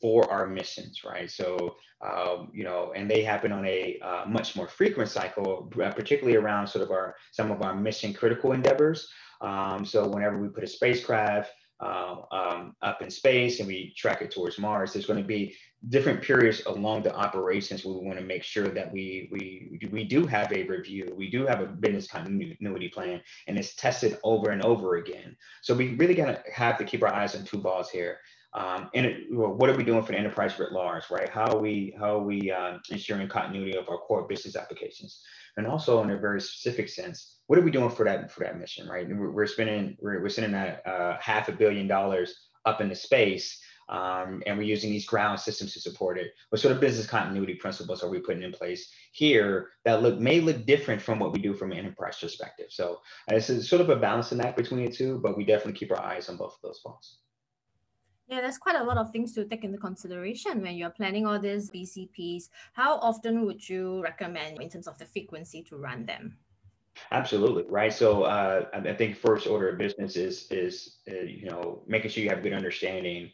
for 0.01 0.31
our 0.31 0.47
missions, 0.47 1.03
right? 1.05 1.31
So, 1.31 1.77
um, 2.01 2.51
you 2.53 2.65
know, 2.65 2.93
and 2.95 3.11
they 3.11 3.23
happen 3.23 3.53
on 3.53 3.67
a 3.67 3.99
uh, 4.01 4.25
much 4.29 4.55
more 4.55 4.69
frequent 4.69 5.11
cycle, 5.11 5.71
uh, 5.83 5.91
particularly 5.91 6.37
around 6.37 6.69
sort 6.69 6.85
of 6.85 6.91
our 6.91 7.17
some 7.33 7.51
of 7.51 7.63
our 7.63 7.75
mission 7.75 8.13
critical 8.13 8.53
endeavors. 8.53 9.09
Um, 9.41 9.85
so, 9.85 10.07
whenever 10.07 10.39
we 10.39 10.49
put 10.49 10.65
a 10.65 10.69
spacecraft 10.69 11.51
uh, 11.81 12.17
um, 12.33 12.75
up 12.83 13.03
in 13.03 13.11
space 13.11 13.61
and 13.61 13.69
we 13.69 13.95
track 13.97 14.21
it 14.23 14.31
towards 14.31 14.59
Mars, 14.59 14.93
there's 14.93 15.07
going 15.07 15.21
to 15.21 15.27
be 15.27 15.55
different 15.91 16.21
periods 16.21 16.63
along 16.67 17.03
the 17.05 17.15
operations 17.15 17.85
we 17.85 17.93
want 17.93 18.19
to 18.19 18.25
make 18.25 18.43
sure 18.43 18.67
that 18.67 18.93
we 18.93 19.29
we 19.31 19.79
we 19.93 20.03
do 20.03 20.27
have 20.27 20.53
a 20.53 20.65
review 20.65 21.15
we 21.17 21.31
do 21.31 21.47
have 21.47 21.61
a 21.61 21.67
business 21.67 22.09
continuity 22.09 22.89
plan 22.89 23.21
and 23.47 23.57
it's 23.57 23.77
tested 23.77 24.19
over 24.25 24.51
and 24.51 24.63
over 24.63 24.97
again. 24.97 25.37
So 25.63 25.75
we 25.75 25.95
really 25.95 26.15
got 26.15 26.27
to 26.27 26.53
have 26.53 26.79
to 26.79 26.85
keep 26.85 27.03
our 27.03 27.15
eyes 27.15 27.37
on 27.37 27.45
two 27.45 27.59
balls 27.59 27.91
here. 27.91 28.19
Um, 28.55 28.91
and 28.95 29.07
it, 29.07 29.27
well, 29.31 29.53
what 29.53 29.71
are 29.71 29.77
we 29.77 29.85
doing 29.85 30.03
for 30.03 30.13
the 30.13 30.19
enterprise 30.19 30.59
writ 30.59 30.73
large 30.73 31.11
right? 31.11 31.29
How 31.29 31.47
are 31.55 31.61
we 31.61 31.95
how 31.99 32.17
are 32.17 32.25
we 32.25 32.51
uh, 32.51 32.79
ensuring 32.91 33.29
continuity 33.29 33.77
of 33.77 33.89
our 33.89 33.99
core 33.99 34.27
business 34.27 34.57
applications 34.57 35.23
and 35.59 35.67
also 35.67 36.03
in 36.03 36.11
a 36.11 36.17
very 36.17 36.41
specific 36.41 36.89
sense 36.89 37.37
what 37.49 37.59
are 37.59 37.63
we 37.63 37.71
doing 37.71 37.91
for 37.91 38.05
that 38.05 38.31
for 38.33 38.45
that 38.45 38.59
mission 38.59 38.89
right 38.89 39.07
we're, 39.11 39.47
spending 39.47 39.97
we're, 40.01 40.23
we're 40.23 40.29
spending 40.31 40.53
that 40.53 40.87
uh, 40.87 41.19
half 41.21 41.49
a 41.49 41.53
billion 41.53 41.87
dollars 41.87 42.35
up 42.65 42.81
into 42.81 42.95
space 42.95 43.61
um, 43.89 44.43
and 44.47 44.57
we're 44.59 44.65
using 44.65 44.91
these 44.91 45.07
ground 45.07 45.41
systems 45.41 45.73
to 45.75 45.81
support 45.81 46.19
it. 46.19 46.33
What 46.51 46.61
sort 46.61 46.75
of 46.75 46.81
business 46.81 47.07
continuity 47.07 47.55
principles 47.55 48.03
are 48.03 48.11
we 48.11 48.21
putting 48.21 48.43
in 48.43 48.53
place 48.53 48.91
here 49.13 49.71
that 49.85 50.03
look 50.03 50.19
may 50.19 50.41
look 50.41 50.67
different 50.67 51.01
from 51.01 51.19
what 51.19 51.33
we 51.33 51.41
do 51.41 51.55
from 51.55 51.73
an 51.73 51.79
enterprise 51.79 52.19
perspective? 52.21 52.67
So 52.71 52.99
it's 53.29 53.69
sort 53.69 53.81
of 53.81 53.89
a 53.89 53.97
balancing 53.97 54.41
act 54.41 54.57
between 54.57 54.85
the 54.85 54.93
two, 54.93 55.21
but 55.23 55.37
we 55.37 55.45
definitely 55.45 55.79
keep 55.79 55.91
our 55.91 56.03
eyes 56.03 56.29
on 56.29 56.37
both 56.37 56.55
of 56.55 56.61
those 56.63 56.81
balls. 56.85 57.19
Yeah, 58.29 58.43
there's 58.43 58.59
quite 58.59 58.77
a 58.77 58.85
lot 58.85 58.99
of 58.99 59.11
things 59.11 59.33
to 59.35 59.47
take 59.47 59.65
into 59.65 59.79
consideration 59.79 60.61
when 60.61 60.77
you're 60.77 60.91
planning 60.91 61.27
all 61.27 61.39
these 61.39 61.71
BCPs. 61.71 62.51
How 62.75 62.99
often 62.99 63.47
would 63.47 63.67
you 63.67 64.03
recommend 64.03 64.61
in 64.61 64.69
terms 64.69 64.87
of 64.87 64.99
the 64.99 65.07
frequency 65.07 65.63
to 65.63 65.77
run 65.79 66.05
them? 66.05 66.37
Absolutely, 67.11 67.65
right. 67.71 67.93
So 67.93 68.25
uh, 68.25 68.67
I 68.75 68.93
think 68.93 69.17
first 69.17 69.47
order 69.47 69.71
of 69.71 69.79
business 69.79 70.17
is 70.17 70.47
is 70.51 70.99
uh, 71.11 71.21
you 71.21 71.49
know 71.49 71.83
making 71.87 72.11
sure 72.11 72.23
you 72.23 72.29
have 72.29 72.41
a 72.41 72.43
good 72.43 72.53
understanding 72.53 73.31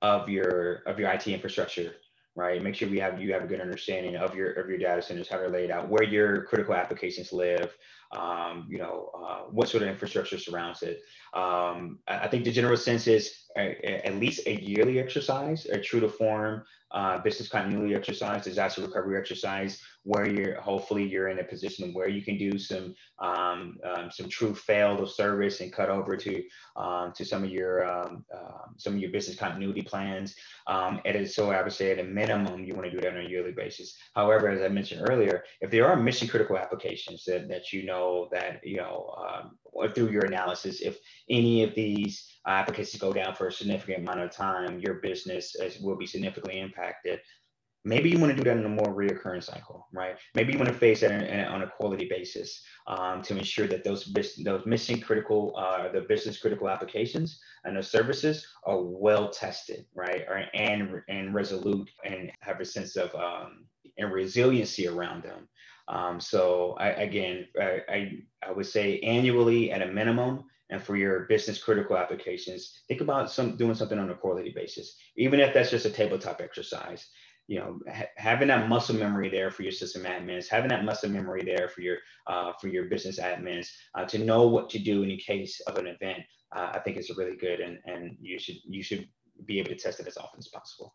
of 0.00 0.28
your 0.28 0.82
of 0.86 0.98
your 0.98 1.10
IT 1.10 1.26
infrastructure, 1.26 1.96
right? 2.34 2.62
Make 2.62 2.76
sure 2.76 2.88
we 2.88 3.00
have 3.00 3.20
you 3.20 3.32
have 3.34 3.42
a 3.42 3.46
good 3.46 3.60
understanding 3.60 4.16
of 4.16 4.34
your 4.34 4.52
of 4.52 4.68
your 4.68 4.78
data 4.78 5.02
centers, 5.02 5.28
how 5.28 5.38
they're 5.38 5.50
laid 5.50 5.70
out, 5.70 5.88
where 5.88 6.04
your 6.04 6.44
critical 6.44 6.74
applications 6.74 7.32
live, 7.32 7.76
um, 8.16 8.66
you 8.70 8.78
know, 8.78 9.10
uh, 9.14 9.42
what 9.50 9.68
sort 9.68 9.82
of 9.82 9.88
infrastructure 9.88 10.38
surrounds 10.38 10.82
it. 10.82 11.00
Um, 11.34 11.98
I 12.08 12.28
think 12.28 12.44
the 12.44 12.52
general 12.52 12.76
sense 12.76 13.06
is 13.06 13.44
a, 13.56 14.06
at 14.06 14.16
least 14.16 14.46
a 14.46 14.60
yearly 14.62 14.98
exercise, 14.98 15.66
a 15.66 15.78
true 15.78 16.00
to 16.00 16.08
form 16.08 16.64
uh, 16.90 17.18
business 17.18 17.48
continuity 17.48 17.94
exercise, 17.94 18.44
disaster 18.44 18.80
recovery 18.80 19.18
exercise, 19.18 19.82
where 20.04 20.26
you're 20.26 20.58
hopefully 20.58 21.06
you're 21.06 21.28
in 21.28 21.38
a 21.38 21.44
position 21.44 21.92
where 21.92 22.08
you 22.08 22.22
can 22.22 22.38
do 22.38 22.58
some 22.58 22.94
um, 23.18 23.76
um, 23.84 24.10
some 24.10 24.28
true 24.28 24.54
fail 24.54 25.02
of 25.02 25.10
service 25.10 25.60
and 25.60 25.70
cut 25.70 25.90
over 25.90 26.16
to 26.16 26.42
um, 26.76 27.12
to 27.14 27.26
some 27.26 27.44
of 27.44 27.50
your 27.50 27.84
uh, 27.84 28.08
some 28.78 28.94
of 28.94 29.00
your 29.00 29.10
business 29.10 29.36
continuity 29.36 29.82
plans. 29.82 30.34
Um, 30.66 31.00
it 31.04 31.14
is 31.14 31.34
so 31.34 31.50
I 31.50 31.62
would 31.62 31.72
say 31.72 31.92
at 31.92 31.98
a 31.98 32.04
minimum 32.04 32.64
you 32.64 32.74
want 32.74 32.86
to 32.86 32.90
do 32.90 33.00
that 33.00 33.12
on 33.12 33.26
a 33.26 33.28
yearly 33.28 33.52
basis. 33.52 33.96
However, 34.14 34.48
as 34.48 34.62
I 34.62 34.68
mentioned 34.68 35.06
earlier, 35.10 35.44
if 35.60 35.70
there 35.70 35.86
are 35.86 35.96
mission 35.96 36.28
critical 36.28 36.56
applications 36.56 37.24
that, 37.24 37.48
that 37.48 37.72
you 37.72 37.84
know 37.84 37.97
that 38.32 38.60
you 38.64 38.78
know 38.78 39.50
or 39.78 39.88
through 39.88 40.10
your 40.10 40.24
analysis, 40.24 40.80
if 40.80 40.98
any 41.30 41.62
of 41.62 41.74
these 41.74 42.38
applications 42.46 43.00
go 43.00 43.12
down 43.12 43.34
for 43.34 43.48
a 43.48 43.52
significant 43.52 43.98
amount 43.98 44.20
of 44.20 44.30
time, 44.30 44.80
your 44.80 44.94
business 44.94 45.56
will 45.80 45.96
be 45.96 46.06
significantly 46.06 46.58
impacted. 46.60 47.20
Maybe 47.84 48.10
you 48.10 48.18
want 48.18 48.36
to 48.36 48.36
do 48.36 48.42
that 48.42 48.56
in 48.56 48.64
a 48.64 48.68
more 48.68 48.92
reoccurring 48.94 49.42
cycle, 49.42 49.86
right? 49.94 50.16
Maybe 50.34 50.52
you 50.52 50.58
want 50.58 50.70
to 50.70 50.78
face 50.78 51.00
that 51.00 51.12
in, 51.12 51.22
in, 51.22 51.44
on 51.46 51.62
a 51.62 51.68
quality 51.68 52.06
basis 52.10 52.60
um, 52.86 53.22
to 53.22 53.38
ensure 53.38 53.68
that 53.68 53.84
those 53.84 54.12
those 54.44 54.66
mission 54.66 55.00
critical, 55.00 55.54
uh, 55.56 55.90
the 55.90 56.02
business 56.02 56.40
critical 56.40 56.68
applications 56.68 57.40
and 57.64 57.76
the 57.76 57.82
services 57.82 58.46
are 58.64 58.82
well 58.82 59.30
tested, 59.30 59.86
right? 59.94 60.22
Or, 60.28 60.44
and 60.54 61.02
and 61.08 61.32
resolute 61.32 61.88
and 62.04 62.32
have 62.40 62.60
a 62.60 62.64
sense 62.64 62.96
of 62.96 63.14
um, 63.14 63.64
and 63.96 64.12
resiliency 64.12 64.88
around 64.88 65.22
them. 65.22 65.48
Um, 65.88 66.20
so 66.20 66.76
I, 66.78 66.88
again, 66.90 67.46
I, 67.60 67.80
I, 67.88 68.12
I 68.46 68.52
would 68.52 68.66
say 68.66 69.00
annually 69.00 69.72
at 69.72 69.82
a 69.82 69.86
minimum, 69.86 70.44
and 70.70 70.82
for 70.82 70.96
your 70.96 71.20
business 71.20 71.62
critical 71.62 71.96
applications, 71.96 72.82
think 72.88 73.00
about 73.00 73.30
some 73.30 73.56
doing 73.56 73.74
something 73.74 73.98
on 73.98 74.10
a 74.10 74.14
quarterly 74.14 74.52
basis, 74.54 74.96
even 75.16 75.40
if 75.40 75.54
that's 75.54 75.70
just 75.70 75.86
a 75.86 75.90
tabletop 75.90 76.40
exercise. 76.40 77.08
You 77.46 77.60
know 77.60 77.78
ha- 77.90 78.10
having 78.18 78.48
that 78.48 78.68
muscle 78.68 78.94
memory 78.94 79.30
there 79.30 79.50
for 79.50 79.62
your 79.62 79.72
system 79.72 80.02
admins 80.02 80.48
having 80.48 80.68
that 80.68 80.84
muscle 80.84 81.08
memory 81.08 81.42
there 81.42 81.70
for 81.70 81.80
your 81.80 81.96
uh, 82.26 82.52
for 82.60 82.68
your 82.68 82.84
business 82.90 83.18
admins 83.18 83.68
uh, 83.94 84.04
to 84.04 84.18
know 84.18 84.46
what 84.46 84.68
to 84.68 84.78
do 84.78 85.02
in 85.02 85.08
the 85.08 85.16
case 85.16 85.58
of 85.60 85.78
an 85.78 85.86
event 85.86 86.18
uh, 86.54 86.72
i 86.74 86.78
think 86.78 86.98
is 86.98 87.08
really 87.16 87.38
good 87.38 87.60
and 87.60 87.78
and 87.86 88.18
you 88.20 88.38
should 88.38 88.56
you 88.68 88.82
should 88.82 89.08
be 89.46 89.58
able 89.58 89.70
to 89.70 89.76
test 89.76 89.98
it 89.98 90.06
as 90.06 90.18
often 90.18 90.38
as 90.38 90.48
possible 90.48 90.94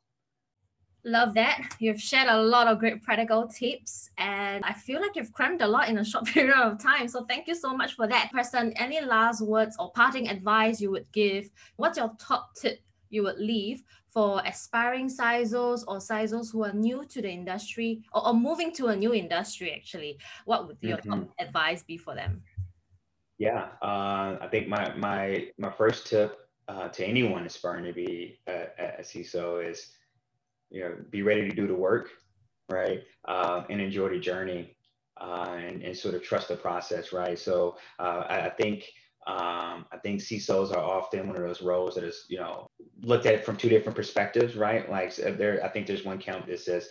Love 1.06 1.34
that. 1.34 1.76
You've 1.80 2.00
shared 2.00 2.30
a 2.30 2.42
lot 2.42 2.68
of 2.68 2.80
great 2.80 3.04
practical 3.04 3.48
tips, 3.48 4.10
and 4.18 4.64
I 4.64 4.72
feel 4.72 5.02
like 5.02 5.16
you've 5.16 5.34
crammed 5.34 5.62
a 5.62 5.68
lot 5.68 5.90
in 5.90 5.98
a 5.98 6.06
short 6.12 6.26
period 6.26 6.56
of 6.56 6.82
time. 6.82 7.08
So, 7.10 7.26
thank 7.26 7.48
you 7.48 7.56
so 7.56 7.76
much 7.76 7.96
for 7.96 8.08
that. 8.08 8.30
Preston, 8.32 8.72
any 8.74 9.02
last 9.02 9.42
words 9.42 9.76
or 9.78 9.92
parting 9.92 10.30
advice 10.30 10.80
you 10.80 10.92
would 10.92 11.12
give? 11.12 11.50
What's 11.76 11.98
your 11.98 12.14
top 12.20 12.56
tip 12.56 12.80
you 13.10 13.24
would 13.24 13.38
leave 13.38 13.84
for 14.10 14.42
aspiring 14.46 15.10
CISOs 15.10 15.84
or 15.88 15.98
CISOs 15.98 16.52
who 16.52 16.64
are 16.64 16.74
new 16.74 17.04
to 17.10 17.22
the 17.22 17.30
industry 17.30 18.04
or, 18.14 18.28
or 18.28 18.34
moving 18.34 18.72
to 18.74 18.88
a 18.88 18.96
new 18.96 19.14
industry 19.14 19.74
actually? 19.74 20.20
What 20.46 20.68
would 20.68 20.78
your 20.80 21.00
mm-hmm. 21.00 21.24
advice 21.38 21.84
be 21.84 21.98
for 21.98 22.16
them? 22.16 22.44
Yeah, 23.40 23.70
uh, 23.82 24.38
I 24.40 24.48
think 24.50 24.70
my 24.70 24.96
my 24.96 25.48
my 25.58 25.72
first 25.72 26.08
tip 26.08 26.40
uh, 26.68 26.88
to 26.90 27.06
anyone 27.06 27.46
aspiring 27.46 27.86
to 27.86 27.94
be 27.94 28.40
a, 28.48 28.68
a 29.00 29.02
CISO 29.02 29.70
is, 29.70 29.92
you 30.74 30.82
know, 30.82 30.96
be 31.10 31.22
ready 31.22 31.48
to 31.48 31.56
do 31.56 31.68
the 31.68 31.76
work, 31.76 32.10
right, 32.70 33.04
uh, 33.26 33.64
and 33.70 33.80
enjoy 33.80 34.10
the 34.10 34.20
journey, 34.20 34.76
uh, 35.22 35.56
and 35.58 35.82
and 35.84 35.96
sort 35.96 36.16
of 36.16 36.24
trust 36.24 36.50
the 36.50 36.58
process, 36.58 37.14
right. 37.14 37.40
So 37.40 37.78
uh, 38.00 38.24
I, 38.28 38.48
I 38.48 38.50
think 38.50 38.84
um, 39.26 39.86
I 39.92 39.98
think 40.02 40.20
CISOs 40.20 40.72
are 40.72 40.84
often 40.84 41.28
one 41.28 41.38
of 41.38 41.44
those 41.44 41.62
roles 41.62 41.96
that 41.96 42.04
is, 42.04 42.26
you 42.28 42.38
know, 42.38 42.68
looked 43.02 43.26
at 43.26 43.46
from 43.46 43.56
two 43.56 43.70
different 43.70 43.96
perspectives, 43.96 44.56
right? 44.56 44.90
Like 44.90 45.16
there, 45.16 45.64
I 45.64 45.70
think 45.70 45.88
there's 45.88 46.04
one 46.04 46.20
count 46.20 46.46
that 46.48 46.60
says, 46.60 46.90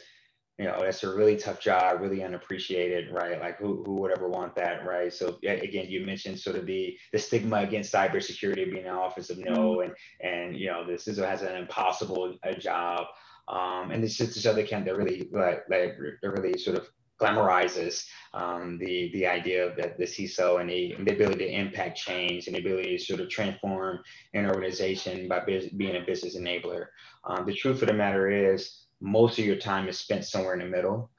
you 0.59 0.65
know, 0.65 0.79
that's 0.81 1.03
a 1.03 1.15
really 1.15 1.37
tough 1.37 1.61
job, 1.61 2.01
really 2.01 2.23
unappreciated, 2.23 3.13
right? 3.13 3.39
Like 3.41 3.59
who, 3.59 3.83
who 3.85 3.97
would 3.97 4.13
ever 4.13 4.29
want 4.29 4.55
that, 4.57 4.87
right? 4.87 5.13
So 5.13 5.39
again, 5.47 5.87
you 5.89 6.07
mentioned 6.07 6.39
sort 6.39 6.57
of 6.57 6.67
the 6.67 6.97
the 7.13 7.19
stigma 7.19 7.57
against 7.57 7.93
cybersecurity 7.93 8.71
being 8.71 8.87
an 8.87 8.95
office 8.95 9.29
of 9.29 9.39
no, 9.39 9.77
mm-hmm. 9.77 9.91
and 10.23 10.33
and 10.33 10.57
you 10.57 10.69
know, 10.69 10.87
the 10.87 10.93
CISO 10.93 11.27
has 11.27 11.43
an 11.43 11.57
impossible 11.57 12.37
a 12.45 12.55
job. 12.55 13.07
Um, 13.49 13.91
and 13.91 14.05
it's 14.05 14.17
just 14.17 14.35
this 14.35 14.47
other 14.47 14.67
camp 14.67 14.87
that 14.87 14.97
really 14.97 15.29
like 15.33 15.65
like 15.69 15.99
really 16.23 16.59
sort 16.59 16.79
of 16.79 16.89
glamorizes 17.23 18.05
um, 18.35 18.79
the 18.79 19.11
the 19.13 19.27
idea 19.27 19.73
that 19.77 19.99
the 19.99 20.05
CISO 20.05 20.61
and 20.61 20.69
the, 20.69 20.93
and 20.93 21.07
the, 21.07 21.13
ability 21.13 21.45
to 21.45 21.53
impact 21.53 21.99
change 21.99 22.47
and 22.47 22.57
the 22.57 22.61
ability 22.61 22.97
to 22.97 23.05
sort 23.05 23.21
of 23.21 23.29
transform 23.29 24.01
an 24.35 24.47
organization 24.47 25.29
by 25.29 25.41
being 25.77 25.97
a 25.97 26.07
business 26.07 26.37
enabler. 26.37 26.87
Um, 27.25 27.47
the 27.47 27.55
truth 27.55 27.83
of 27.83 27.89
the 27.89 27.95
matter 27.95 28.31
is, 28.31 28.87
most 29.01 29.39
of 29.39 29.45
your 29.45 29.57
time 29.57 29.89
is 29.89 29.99
spent 29.99 30.25
somewhere 30.25 30.55
in 30.55 30.61
the 30.61 30.67
middle, 30.67 31.11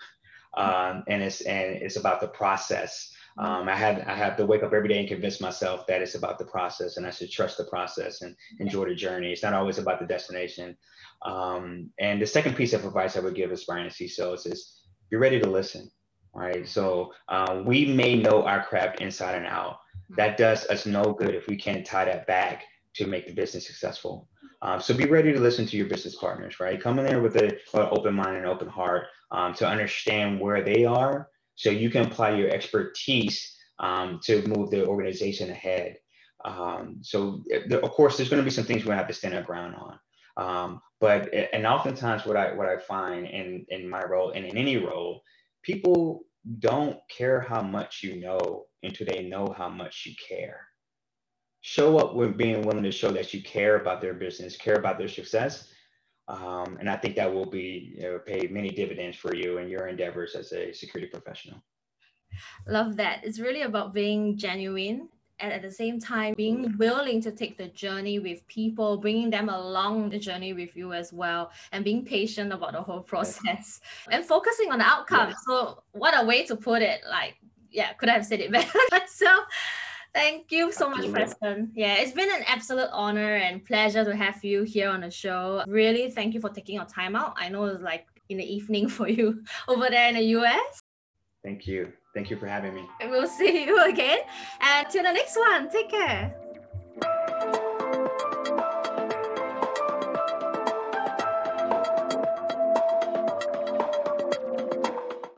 um, 0.55 1.03
and 1.07 1.21
it's 1.21 1.41
and 1.41 1.75
it's 1.75 1.97
about 1.97 2.21
the 2.21 2.27
process. 2.27 3.12
Um, 3.37 3.67
I 3.67 3.75
had 3.75 4.01
I 4.01 4.15
have 4.15 4.37
to 4.37 4.45
wake 4.45 4.63
up 4.63 4.73
every 4.73 4.87
day 4.87 4.99
and 4.99 5.07
convince 5.07 5.41
myself 5.41 5.87
that 5.87 6.01
it's 6.01 6.15
about 6.15 6.37
the 6.37 6.45
process, 6.45 6.97
and 6.97 7.05
I 7.05 7.09
should 7.09 7.31
trust 7.31 7.57
the 7.57 7.63
process 7.65 8.21
and 8.21 8.35
enjoy 8.59 8.85
the 8.85 8.95
journey. 8.95 9.31
It's 9.31 9.43
not 9.43 9.53
always 9.53 9.79
about 9.79 9.99
the 9.99 10.05
destination. 10.05 10.77
Um, 11.23 11.89
and 11.99 12.21
the 12.21 12.27
second 12.27 12.55
piece 12.55 12.73
of 12.73 12.85
advice 12.85 13.17
I 13.17 13.21
would 13.21 13.35
give 13.35 13.51
aspiring 13.51 13.89
CISOs 13.89 14.45
is 14.45 14.81
you're 15.09 15.21
ready 15.21 15.39
to 15.39 15.49
listen, 15.49 15.89
right? 16.33 16.67
So 16.67 17.13
uh, 17.29 17.63
we 17.65 17.85
may 17.85 18.15
know 18.15 18.43
our 18.43 18.63
craft 18.63 19.01
inside 19.01 19.35
and 19.35 19.47
out. 19.47 19.77
That 20.15 20.37
does 20.37 20.65
us 20.67 20.85
no 20.85 21.13
good 21.13 21.33
if 21.33 21.47
we 21.47 21.55
can't 21.55 21.85
tie 21.85 22.05
that 22.05 22.27
back 22.27 22.65
to 22.95 23.07
make 23.07 23.25
the 23.25 23.33
business 23.33 23.65
successful. 23.65 24.27
Um, 24.61 24.79
so 24.79 24.93
be 24.93 25.05
ready 25.05 25.33
to 25.33 25.39
listen 25.39 25.65
to 25.65 25.77
your 25.77 25.87
business 25.87 26.15
partners, 26.15 26.59
right? 26.59 26.79
Come 26.79 26.99
in 26.99 27.05
there 27.05 27.21
with 27.21 27.35
an 27.35 27.53
open 27.73 28.13
mind 28.13 28.37
and 28.37 28.45
open 28.45 28.67
heart 28.67 29.07
um, 29.31 29.53
to 29.55 29.67
understand 29.67 30.39
where 30.39 30.61
they 30.61 30.85
are 30.85 31.29
so 31.55 31.69
you 31.69 31.89
can 31.89 32.05
apply 32.05 32.31
your 32.31 32.49
expertise 32.49 33.55
um, 33.79 34.19
to 34.23 34.45
move 34.47 34.69
the 34.69 34.85
organization 34.85 35.49
ahead. 35.49 35.97
Um, 36.45 36.97
so 37.01 37.43
of 37.71 37.91
course, 37.91 38.17
there's 38.17 38.29
going 38.29 38.41
to 38.41 38.45
be 38.45 38.51
some 38.51 38.65
things 38.65 38.85
we 38.85 38.91
have 38.91 39.07
to 39.07 39.13
stand 39.13 39.33
our 39.33 39.43
ground 39.43 39.75
on. 39.75 39.99
Um, 40.35 40.81
but 40.99 41.33
and 41.53 41.65
oftentimes 41.67 42.25
what 42.25 42.37
I 42.37 42.53
what 42.53 42.67
I 42.67 42.77
find 42.77 43.27
in 43.27 43.65
in 43.69 43.89
my 43.89 44.03
role 44.03 44.31
and 44.31 44.45
in 44.45 44.57
any 44.57 44.77
role, 44.77 45.21
people 45.61 46.21
don't 46.59 46.97
care 47.15 47.39
how 47.39 47.61
much 47.61 48.01
you 48.03 48.19
know 48.19 48.65
until 48.83 49.07
they 49.07 49.23
know 49.23 49.53
how 49.55 49.69
much 49.69 50.03
you 50.05 50.13
care. 50.27 50.61
Show 51.61 51.97
up 51.97 52.15
with 52.15 52.37
being 52.37 52.63
willing 52.63 52.83
to 52.83 52.91
show 52.91 53.11
that 53.11 53.33
you 53.33 53.41
care 53.41 53.77
about 53.77 54.01
their 54.01 54.13
business, 54.13 54.57
care 54.57 54.75
about 54.75 54.97
their 54.97 55.07
success. 55.07 55.69
Um, 56.27 56.77
and 56.79 56.89
I 56.89 56.95
think 56.95 57.15
that 57.15 57.31
will 57.31 57.49
be 57.49 57.95
you 57.97 58.03
know, 58.03 58.19
pay 58.19 58.47
many 58.47 58.69
dividends 58.69 59.17
for 59.17 59.35
you 59.35 59.57
and 59.57 59.69
your 59.69 59.87
endeavors 59.87 60.35
as 60.35 60.53
a 60.53 60.71
security 60.71 61.09
professional. 61.09 61.61
Love 62.67 62.95
that. 62.95 63.23
It's 63.23 63.39
really 63.39 63.63
about 63.63 63.93
being 63.93 64.37
genuine 64.37 65.09
and 65.39 65.51
at 65.51 65.61
the 65.61 65.71
same 65.71 65.99
time 65.99 66.33
being 66.37 66.75
willing 66.77 67.21
to 67.21 67.31
take 67.31 67.57
the 67.57 67.67
journey 67.69 68.19
with 68.19 68.47
people 68.47 68.97
bringing 68.97 69.29
them 69.29 69.49
along 69.49 70.09
the 70.09 70.19
journey 70.19 70.53
with 70.53 70.75
you 70.75 70.93
as 70.93 71.11
well 71.11 71.51
and 71.71 71.83
being 71.83 72.05
patient 72.05 72.53
about 72.53 72.71
the 72.71 72.81
whole 72.81 73.01
process 73.01 73.81
and 74.11 74.23
focusing 74.23 74.71
on 74.71 74.79
the 74.79 74.85
outcome 74.85 75.29
yeah. 75.29 75.35
so 75.45 75.83
what 75.91 76.19
a 76.21 76.25
way 76.25 76.45
to 76.45 76.55
put 76.55 76.81
it 76.81 77.01
like 77.09 77.35
yeah 77.71 77.93
could 77.93 78.09
I 78.09 78.13
have 78.13 78.25
said 78.25 78.39
it 78.39 78.51
better 78.51 78.79
so 79.07 79.39
Thank 80.13 80.51
you 80.51 80.71
so 80.71 80.89
much, 80.89 81.11
Preston. 81.11 81.71
Yeah, 81.73 81.95
it's 81.95 82.11
been 82.11 82.29
an 82.31 82.43
absolute 82.45 82.89
honor 82.91 83.35
and 83.35 83.65
pleasure 83.65 84.05
to 84.05 84.15
have 84.15 84.43
you 84.43 84.61
here 84.61 84.89
on 84.89 85.01
the 85.01 85.09
show. 85.09 85.63
Really, 85.67 86.11
thank 86.11 86.35
you 86.35 86.39
for 86.39 86.49
taking 86.49 86.75
your 86.75 86.85
time 86.85 87.15
out. 87.15 87.33
I 87.35 87.49
know 87.49 87.65
it's 87.65 87.81
like 87.81 88.05
in 88.29 88.37
the 88.37 88.45
evening 88.45 88.89
for 88.97 89.07
you 89.07 89.43
over 89.67 89.87
there 89.89 90.09
in 90.09 90.15
the 90.15 90.25
US. 90.37 90.81
Thank 91.43 91.65
you. 91.65 91.91
Thank 92.13 92.29
you 92.29 92.37
for 92.37 92.47
having 92.47 92.75
me. 92.75 92.87
We'll 93.01 93.27
see 93.27 93.65
you 93.65 93.83
again. 93.89 94.19
And 94.61 94.87
till 94.89 95.03
the 95.03 95.11
next 95.11 95.35
one, 95.35 95.69
take 95.69 95.89
care. 95.89 96.35